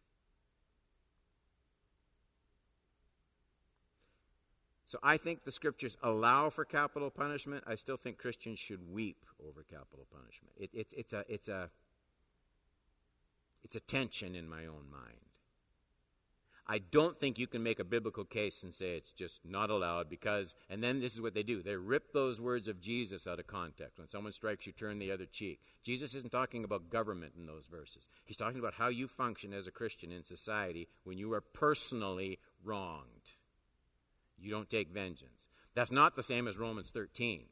So 4.88 5.00
I 5.02 5.18
think 5.18 5.44
the 5.44 5.52
scriptures 5.52 5.98
allow 6.04 6.50
for 6.50 6.64
capital 6.64 7.10
punishment. 7.10 7.64
I 7.66 7.76
still 7.76 7.98
think 7.98 8.18
Christians 8.18 8.60
should 8.60 8.92
weep 8.92 9.26
over 9.46 9.64
capital 9.64 10.06
punishment. 10.12 10.54
It, 10.58 10.70
it, 10.74 10.88
it's, 10.96 11.14
a, 11.14 11.24
it's, 11.28 11.48
a, 11.48 11.70
it's 13.64 13.76
a 13.76 13.80
tension 13.80 14.36
in 14.36 14.48
my 14.48 14.66
own 14.66 14.90
mind. 14.92 15.26
I 16.68 16.80
don't 16.80 17.16
think 17.16 17.38
you 17.38 17.46
can 17.46 17.62
make 17.62 17.80
a 17.80 17.84
biblical 17.84 18.26
case 18.26 18.64
and 18.64 18.74
say 18.74 18.98
it's 18.98 19.12
just 19.12 19.42
not 19.46 19.70
allowed 19.70 20.10
because, 20.10 20.56
and 20.68 20.84
then 20.84 21.00
this 21.00 21.14
is 21.14 21.22
what 21.22 21.36
they 21.36 21.44
do. 21.44 21.62
They 21.62 21.76
rip 21.76 22.12
those 22.12 22.42
words 22.42 22.68
of 22.68 22.82
Jesus 22.82 23.28
out 23.28 23.40
of 23.40 23.46
context. 23.46 24.00
When 24.00 24.08
someone 24.08 24.34
strikes 24.34 24.66
you, 24.66 24.72
turn 24.72 24.98
the 24.98 25.12
other 25.12 25.26
cheek. 25.26 25.60
Jesus 25.84 26.16
isn't 26.16 26.32
talking 26.32 26.64
about 26.64 26.90
government 26.90 27.34
in 27.38 27.46
those 27.46 27.68
verses. 27.68 28.10
He's 28.26 28.38
talking 28.38 28.60
about 28.60 28.74
how 28.74 28.88
you 28.88 29.08
function 29.08 29.54
as 29.54 29.68
a 29.68 29.72
Christian 29.72 30.12
in 30.12 30.24
society 30.24 30.88
when 31.04 31.20
you 31.20 31.34
are 31.34 31.42
personally 31.42 32.40
wronged. 32.64 33.35
You 34.46 34.52
don't 34.52 34.70
take 34.70 34.92
vengeance. 34.92 35.48
That's 35.74 35.92
not 35.92 36.16
the 36.16 36.22
same 36.22 36.48
as 36.48 36.56
Romans 36.56 36.92
13. 36.92 37.46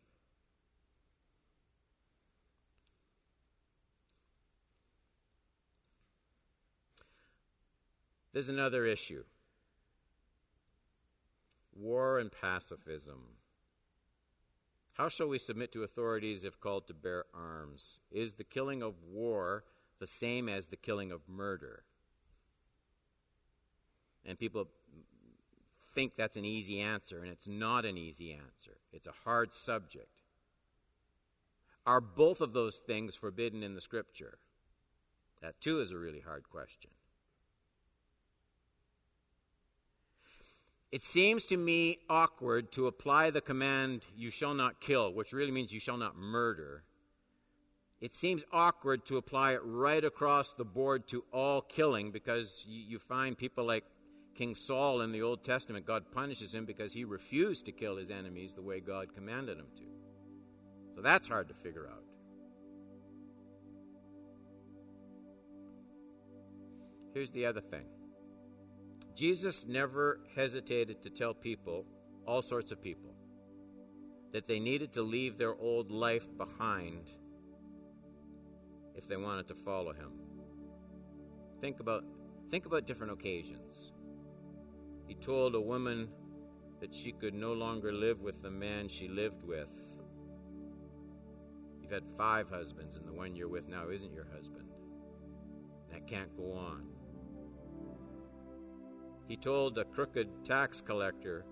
There's 8.32 8.48
another 8.48 8.86
issue 8.86 9.24
war 11.76 12.20
and 12.20 12.32
pacifism. 12.32 13.38
How 14.94 15.10
shall 15.10 15.28
we 15.28 15.40
submit 15.40 15.72
to 15.72 15.84
authorities 15.84 16.44
if 16.44 16.60
called 16.60 16.86
to 16.88 16.94
bear 16.94 17.26
arms? 17.34 17.98
Is 18.12 18.36
the 18.36 18.44
killing 18.44 18.84
of 18.84 18.94
war 19.12 19.64
the 19.98 20.06
same 20.06 20.48
as 20.48 20.68
the 20.68 20.76
killing 20.76 21.12
of 21.12 21.28
murder? 21.28 21.86
And 24.24 24.38
people 24.38 24.68
think 25.94 26.14
that's 26.16 26.38
an 26.38 26.46
easy 26.46 26.80
answer, 26.80 27.22
and 27.22 27.32
it's 27.32 27.48
not 27.48 27.86
an 27.86 27.98
easy 27.98 28.32
answer. 28.32 28.78
It's 28.92 29.08
a 29.08 29.14
hard 29.24 29.52
subject. 29.52 30.22
Are 31.86 32.02
both 32.02 32.42
of 32.42 32.54
those 32.54 32.78
things 32.78 33.16
forbidden 33.16 33.64
in 33.64 33.76
the 33.76 33.82
Scripture? 33.82 34.38
That, 35.42 35.60
too, 35.60 35.82
is 35.82 35.92
a 35.92 35.98
really 35.98 36.22
hard 36.22 36.50
question. 36.50 36.92
It 40.94 41.04
seems 41.04 41.46
to 41.48 41.58
me 41.58 41.98
awkward 42.08 42.72
to 42.74 42.86
apply 42.86 43.32
the 43.32 43.42
command, 43.42 44.04
you 44.16 44.30
shall 44.30 44.54
not 44.54 44.80
kill, 44.80 45.12
which 45.12 45.34
really 45.34 45.52
means 45.52 45.74
you 45.74 45.80
shall 45.80 45.98
not 45.98 46.16
murder. 46.16 46.84
It 48.00 48.14
seems 48.14 48.44
awkward 48.52 49.06
to 49.08 49.18
apply 49.18 49.54
it 49.54 49.62
right 49.64 50.04
across 50.04 50.54
the 50.54 50.66
board 50.66 51.08
to 51.08 51.24
all 51.34 51.62
killing 51.62 52.12
because 52.12 52.64
you, 52.68 53.00
find 53.00 53.36
people 53.36 53.66
like 53.66 53.86
King 54.36 54.56
Saul 54.56 55.02
in 55.02 55.12
the 55.12 55.22
Old 55.22 55.44
Testament, 55.44 55.86
God 55.86 56.12
punishes 56.12 56.54
him 56.54 56.66
because 56.66 56.94
he 56.94 57.04
refused 57.04 57.66
to 57.66 57.72
kill 57.72 57.98
his 57.98 58.10
enemies 58.10 58.54
the 58.54 58.62
way 58.62 58.80
God 58.80 59.14
commanded 59.14 59.60
him 59.60 59.68
to. 59.78 59.84
So 60.96 61.02
that's 61.02 61.28
hard 61.28 61.48
to 61.50 61.54
figure 61.54 61.88
out. 61.88 62.04
Here's 67.14 67.32
the 67.32 67.46
other 67.46 67.62
thing 67.62 67.86
Jesus 69.16 69.66
never 69.68 70.20
hesitated 70.36 71.02
to 71.04 71.10
tell 71.10 71.34
people, 71.34 71.86
all 72.26 72.42
sorts 72.42 72.72
of 72.72 72.82
people, 72.82 73.14
that 74.32 74.48
they 74.48 74.60
needed 74.60 74.94
to 74.94 75.04
leave 75.04 75.38
their 75.38 75.56
old 75.56 75.92
life 75.92 76.28
behind 76.38 77.12
if 78.96 79.08
they 79.08 79.18
wanted 79.18 79.48
to 79.48 79.56
follow 79.56 79.94
him. 79.94 80.12
Think 81.62 81.80
about 81.80 82.04
think 82.50 82.66
about 82.66 82.88
different 82.88 83.14
occasions. 83.14 83.94
He 85.08 85.16
told 85.16 85.56
a 85.56 85.62
woman 85.62 86.10
that 86.80 86.94
she 86.94 87.12
could 87.12 87.34
no 87.34 87.54
longer 87.54 87.92
live 87.92 88.22
with 88.22 88.42
the 88.42 88.52
man 88.52 88.88
she 88.88 89.08
lived 89.08 89.44
with. 89.44 89.70
You've 91.82 91.92
had 91.92 92.04
five 92.18 92.50
husbands, 92.50 92.96
and 92.96 93.08
the 93.08 93.14
one 93.14 93.36
you're 93.36 93.50
with 93.50 93.68
now 93.68 93.90
isn't 93.90 94.14
your 94.14 94.28
husband. 94.34 94.68
That 95.92 96.08
can't 96.08 96.36
go 96.36 96.54
on. 96.54 96.88
He 99.28 99.38
told 99.38 99.78
a 99.78 99.86
crooked 99.86 100.28
tax 100.44 100.82
collector, 100.82 101.46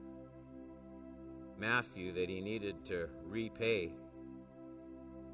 Matthew, 1.58 2.12
that 2.14 2.30
he 2.30 2.42
needed 2.42 2.84
to 2.86 3.08
repay, 3.24 3.94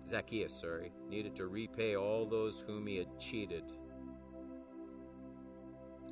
Zacchaeus, 0.09 0.53
sorry, 0.53 0.91
needed 1.09 1.35
to 1.37 1.47
repay 1.47 1.95
all 1.95 2.25
those 2.25 2.63
whom 2.67 2.87
he 2.87 2.97
had 2.97 3.19
cheated. 3.19 3.63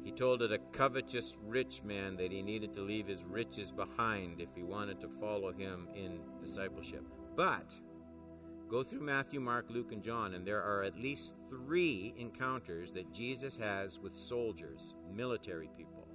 He 0.05 0.11
told 0.11 0.43
it 0.43 0.51
a 0.53 0.59
covetous 0.71 1.35
rich 1.43 1.83
man 1.83 2.15
that 2.17 2.31
he 2.31 2.43
needed 2.43 2.73
to 2.75 2.81
leave 2.81 3.07
his 3.07 3.23
riches 3.23 3.71
behind 3.71 4.39
if 4.39 4.49
he 4.55 4.63
wanted 4.63 5.01
to 5.01 5.09
follow 5.19 5.51
him 5.51 5.89
in 5.95 6.19
discipleship. 6.39 7.03
But 7.35 7.73
go 8.69 8.83
through 8.83 9.01
Matthew, 9.01 9.39
Mark, 9.39 9.65
Luke, 9.69 9.91
and 9.91 10.03
John, 10.03 10.35
and 10.35 10.45
there 10.45 10.61
are 10.61 10.83
at 10.83 10.97
least 10.97 11.35
three 11.49 12.13
encounters 12.17 12.91
that 12.91 13.11
Jesus 13.13 13.57
has 13.57 13.99
with 13.99 14.15
soldiers, 14.15 14.95
military 15.11 15.69
people 15.75 16.07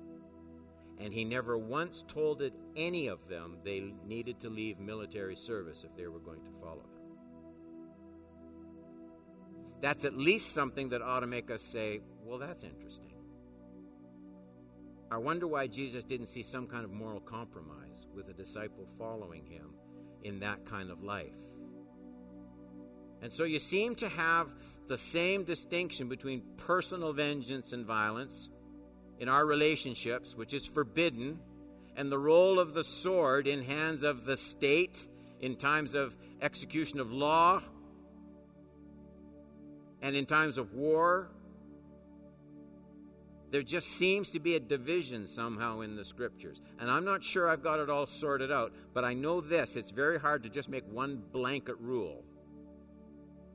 And 1.01 1.15
he 1.15 1.25
never 1.25 1.57
once 1.57 2.05
told 2.07 2.43
it, 2.43 2.53
any 2.77 3.07
of 3.09 3.27
them 3.27 3.57
they 3.65 3.95
needed 4.07 4.39
to 4.41 4.51
leave 4.51 4.79
military 4.79 5.35
service 5.35 5.83
if 5.83 5.97
they 5.97 6.07
were 6.07 6.19
going 6.19 6.45
to 6.45 6.51
follow 6.61 6.83
him. 6.83 7.01
That's 9.81 10.05
at 10.05 10.17
least 10.17 10.53
something 10.53 10.91
that 10.91 11.01
ought 11.01 11.21
to 11.21 11.27
make 11.27 11.51
us 11.51 11.63
say, 11.63 12.01
well, 12.23 12.39
that's 12.39 12.65
interesting. 12.65 13.20
I 15.11 15.19
wonder 15.19 15.47
why 15.47 15.67
Jesus 15.67 16.05
didn't 16.05 16.29
see 16.29 16.43
some 16.43 16.67
kind 16.67 16.85
of 16.85 16.93
moral 16.93 17.21
compromise 17.21 18.07
with 18.15 18.29
a 18.29 18.33
disciple 18.33 18.87
following 18.97 19.45
him 19.45 19.75
in 20.23 20.41
that 20.41 20.65
kind 20.65 20.91
of 20.91 21.03
life. 21.03 21.35
And 23.23 23.33
so 23.33 23.45
you 23.45 23.59
seem 23.59 23.97
to 23.97 24.09
have 24.09 24.49
the 24.87 24.97
same 24.97 25.45
distinction 25.45 26.09
between 26.09 26.43
personal 26.57 27.13
vengeance 27.13 27.73
and 27.73 27.85
violence 27.85 28.49
in 29.19 29.29
our 29.29 29.45
relationships, 29.45 30.35
which 30.35 30.55
is 30.55 30.65
forbidden, 30.65 31.39
and 31.97 32.11
the 32.11 32.19
role 32.19 32.59
of 32.59 32.73
the 32.73 32.85
sword 32.85 33.47
in 33.47 33.63
hands 33.63 34.03
of 34.03 34.25
the 34.25 34.37
state 34.37 35.07
in 35.41 35.57
times 35.57 35.95
of 35.95 36.17
execution 36.41 37.01
of 37.01 37.13
law 37.13 37.63
and 40.01 40.17
in 40.17 40.25
times 40.25 40.57
of 40.57 40.73
war. 40.73 41.31
There 43.51 43.63
just 43.63 43.89
seems 43.89 44.31
to 44.31 44.41
be 44.41 44.55
a 44.55 44.61
division 44.61 45.27
somehow 45.27 45.81
in 45.81 45.97
the 45.97 46.05
scriptures. 46.05 46.61
And 46.79 46.89
I'm 46.89 47.05
not 47.05 47.25
sure 47.25 47.49
I've 47.49 47.65
got 47.65 47.81
it 47.81 47.91
all 47.91 48.07
sorted 48.07 48.53
out, 48.53 48.73
but 48.95 49.05
I 49.05 49.15
know 49.15 49.41
this 49.41 49.75
it's 49.77 49.91
very 49.91 50.19
hard 50.19 50.45
to 50.45 50.49
just 50.49 50.69
make 50.69 50.85
one 50.91 51.21
blanket 51.33 51.77
rule 51.81 52.25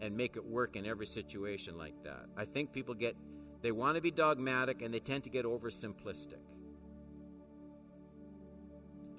and 0.02 0.18
make 0.18 0.36
it 0.36 0.46
work 0.46 0.76
in 0.76 0.86
every 0.86 1.08
situation 1.08 1.78
like 1.78 2.04
that. 2.04 2.26
I 2.36 2.44
think 2.44 2.74
people 2.74 2.94
get, 2.94 3.16
they 3.62 3.72
want 3.72 3.96
to 3.96 4.02
be 4.02 4.12
dogmatic 4.12 4.82
and 4.82 4.94
they 4.94 5.00
tend 5.00 5.24
to 5.24 5.30
get 5.30 5.46
oversimplistic. 5.46 6.44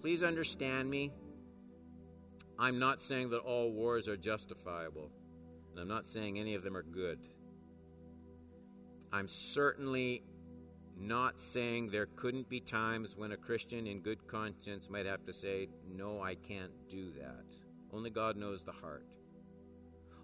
Please 0.02 0.22
understand 0.22 0.90
me. 0.90 1.10
I'm 2.58 2.78
not 2.78 3.00
saying 3.00 3.30
that 3.30 3.38
all 3.38 3.70
wars 3.70 4.08
are 4.08 4.16
justifiable, 4.16 5.10
and 5.70 5.80
I'm 5.80 5.88
not 5.88 6.06
saying 6.06 6.38
any 6.38 6.54
of 6.54 6.62
them 6.62 6.76
are 6.76 6.82
good. 6.82 7.18
I'm 9.12 9.28
certainly 9.28 10.22
not 10.96 11.38
saying 11.38 11.90
there 11.90 12.06
couldn't 12.06 12.48
be 12.48 12.60
times 12.60 13.16
when 13.16 13.32
a 13.32 13.36
Christian 13.36 13.86
in 13.86 14.00
good 14.00 14.26
conscience 14.26 14.88
might 14.88 15.06
have 15.06 15.24
to 15.26 15.32
say, 15.32 15.68
No, 15.94 16.22
I 16.22 16.34
can't 16.34 16.72
do 16.88 17.12
that. 17.18 17.44
Only 17.92 18.10
God 18.10 18.36
knows 18.36 18.64
the 18.64 18.72
heart. 18.72 19.06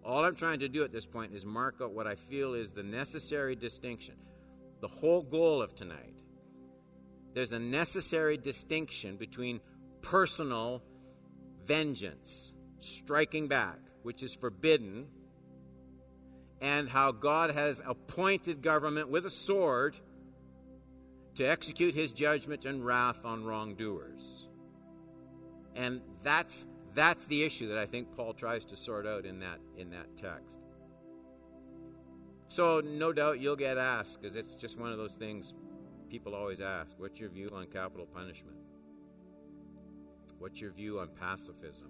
All 0.05 0.25
I'm 0.25 0.35
trying 0.35 0.61
to 0.61 0.69
do 0.69 0.83
at 0.83 0.93
this 0.93 1.07
point 1.07 1.33
is 1.33 1.45
mark 1.45 1.77
out 1.81 1.93
what 1.93 2.07
I 2.07 2.17
feel 2.17 2.55
is 2.55 2.73
the 2.73 2.83
necessary 2.83 3.55
distinction. 3.55 4.17
The 4.81 4.89
whole 4.89 5.23
goal 5.23 5.63
of 5.63 5.75
tonight. 5.75 6.15
There's 7.35 7.53
a 7.53 7.59
necessary 7.59 8.37
distinction 8.37 9.17
between 9.17 9.61
personal 10.01 10.83
vengeance, 11.65 12.53
striking 12.81 13.47
back, 13.47 13.79
which 14.03 14.23
is 14.23 14.35
forbidden, 14.35 15.07
and 16.61 16.89
how 16.89 17.13
God 17.13 17.51
has 17.51 17.81
appointed 17.85 18.61
government 18.61 19.09
with 19.09 19.25
a 19.25 19.31
sword 19.31 19.97
to 21.37 21.45
execute 21.45 21.95
his 21.95 22.13
judgment 22.13 22.65
and 22.65 22.85
wrath 22.85 23.25
on 23.25 23.45
wrongdoers. 23.45 24.49
And 25.75 26.01
that's 26.23 26.67
that's 26.95 27.25
the 27.27 27.43
issue 27.43 27.69
that 27.69 27.79
I 27.79 27.87
think 27.87 28.15
Paul 28.15 28.35
tries 28.35 28.67
to 28.67 28.77
sort 28.77 29.07
out 29.07 29.25
in 29.25 29.41
that 29.41 29.59
in 29.77 29.91
that 29.91 30.17
text. 30.17 30.59
So 32.49 32.83
no 32.85 33.15
doubt 33.15 33.41
you'll 33.41 33.57
get 33.57 33.79
asked 33.79 34.21
because 34.21 34.37
it's 34.37 34.55
just 34.55 34.79
one 34.79 34.93
of 34.93 34.99
those 34.99 35.15
things 35.15 35.55
people 36.13 36.35
always 36.35 36.61
ask, 36.61 36.95
what's 36.99 37.19
your 37.19 37.31
view 37.31 37.49
on 37.55 37.67
capital 37.69 38.05
punishment? 38.05 38.59
What's 40.39 40.61
your 40.61 40.71
view 40.71 41.01
on 41.01 41.09
pacifism? 41.19 41.89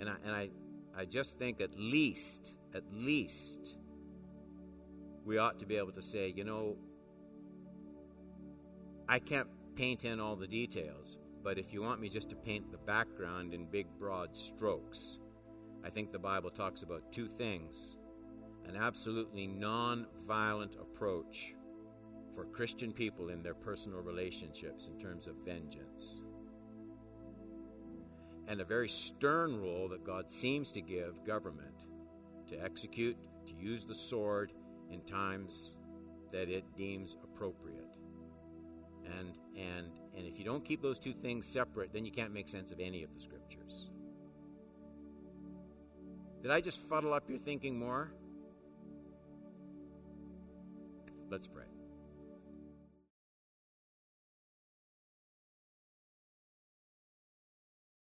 And 0.00 0.08
I, 0.08 0.14
and 0.24 0.34
I, 0.34 0.48
I 0.96 1.04
just 1.04 1.38
think 1.38 1.60
at 1.60 1.78
least, 1.78 2.52
at 2.74 2.84
least, 2.90 3.76
we 5.26 5.36
ought 5.36 5.58
to 5.58 5.66
be 5.66 5.76
able 5.76 5.92
to 5.92 6.00
say, 6.00 6.32
you 6.34 6.44
know, 6.44 6.78
I 9.08 9.20
can't 9.20 9.48
paint 9.76 10.04
in 10.04 10.18
all 10.18 10.34
the 10.34 10.48
details, 10.48 11.18
but 11.44 11.58
if 11.58 11.72
you 11.72 11.80
want 11.80 12.00
me 12.00 12.08
just 12.08 12.28
to 12.30 12.36
paint 12.36 12.72
the 12.72 12.78
background 12.78 13.54
in 13.54 13.66
big, 13.66 13.86
broad 14.00 14.36
strokes, 14.36 15.18
I 15.84 15.90
think 15.90 16.10
the 16.10 16.18
Bible 16.18 16.50
talks 16.50 16.82
about 16.82 17.12
two 17.12 17.28
things 17.28 17.96
an 18.66 18.74
absolutely 18.74 19.46
non 19.46 20.08
violent 20.26 20.74
approach 20.74 21.54
for 22.34 22.46
Christian 22.46 22.92
people 22.92 23.28
in 23.28 23.40
their 23.40 23.54
personal 23.54 24.00
relationships 24.00 24.88
in 24.88 24.98
terms 24.98 25.28
of 25.28 25.36
vengeance, 25.44 26.24
and 28.48 28.60
a 28.60 28.64
very 28.64 28.88
stern 28.88 29.56
rule 29.56 29.88
that 29.88 30.04
God 30.04 30.28
seems 30.28 30.72
to 30.72 30.80
give 30.80 31.24
government 31.24 31.86
to 32.48 32.60
execute, 32.60 33.16
to 33.46 33.52
use 33.54 33.84
the 33.84 33.94
sword 33.94 34.52
in 34.90 35.00
times 35.02 35.76
that 36.32 36.48
it 36.48 36.64
deems 36.76 37.16
appropriate. 37.22 37.95
And, 39.06 39.32
and, 39.56 39.86
and 40.16 40.26
if 40.26 40.38
you 40.38 40.44
don't 40.44 40.64
keep 40.64 40.82
those 40.82 40.98
two 40.98 41.12
things 41.12 41.46
separate, 41.46 41.92
then 41.92 42.04
you 42.04 42.12
can't 42.12 42.32
make 42.32 42.48
sense 42.48 42.70
of 42.72 42.80
any 42.80 43.02
of 43.02 43.12
the 43.14 43.20
scriptures. 43.20 43.90
Did 46.42 46.50
I 46.50 46.60
just 46.60 46.80
fuddle 46.88 47.12
up 47.12 47.28
your 47.28 47.38
thinking 47.38 47.78
more? 47.78 48.12
Let's 51.30 51.46
pray. 51.46 51.64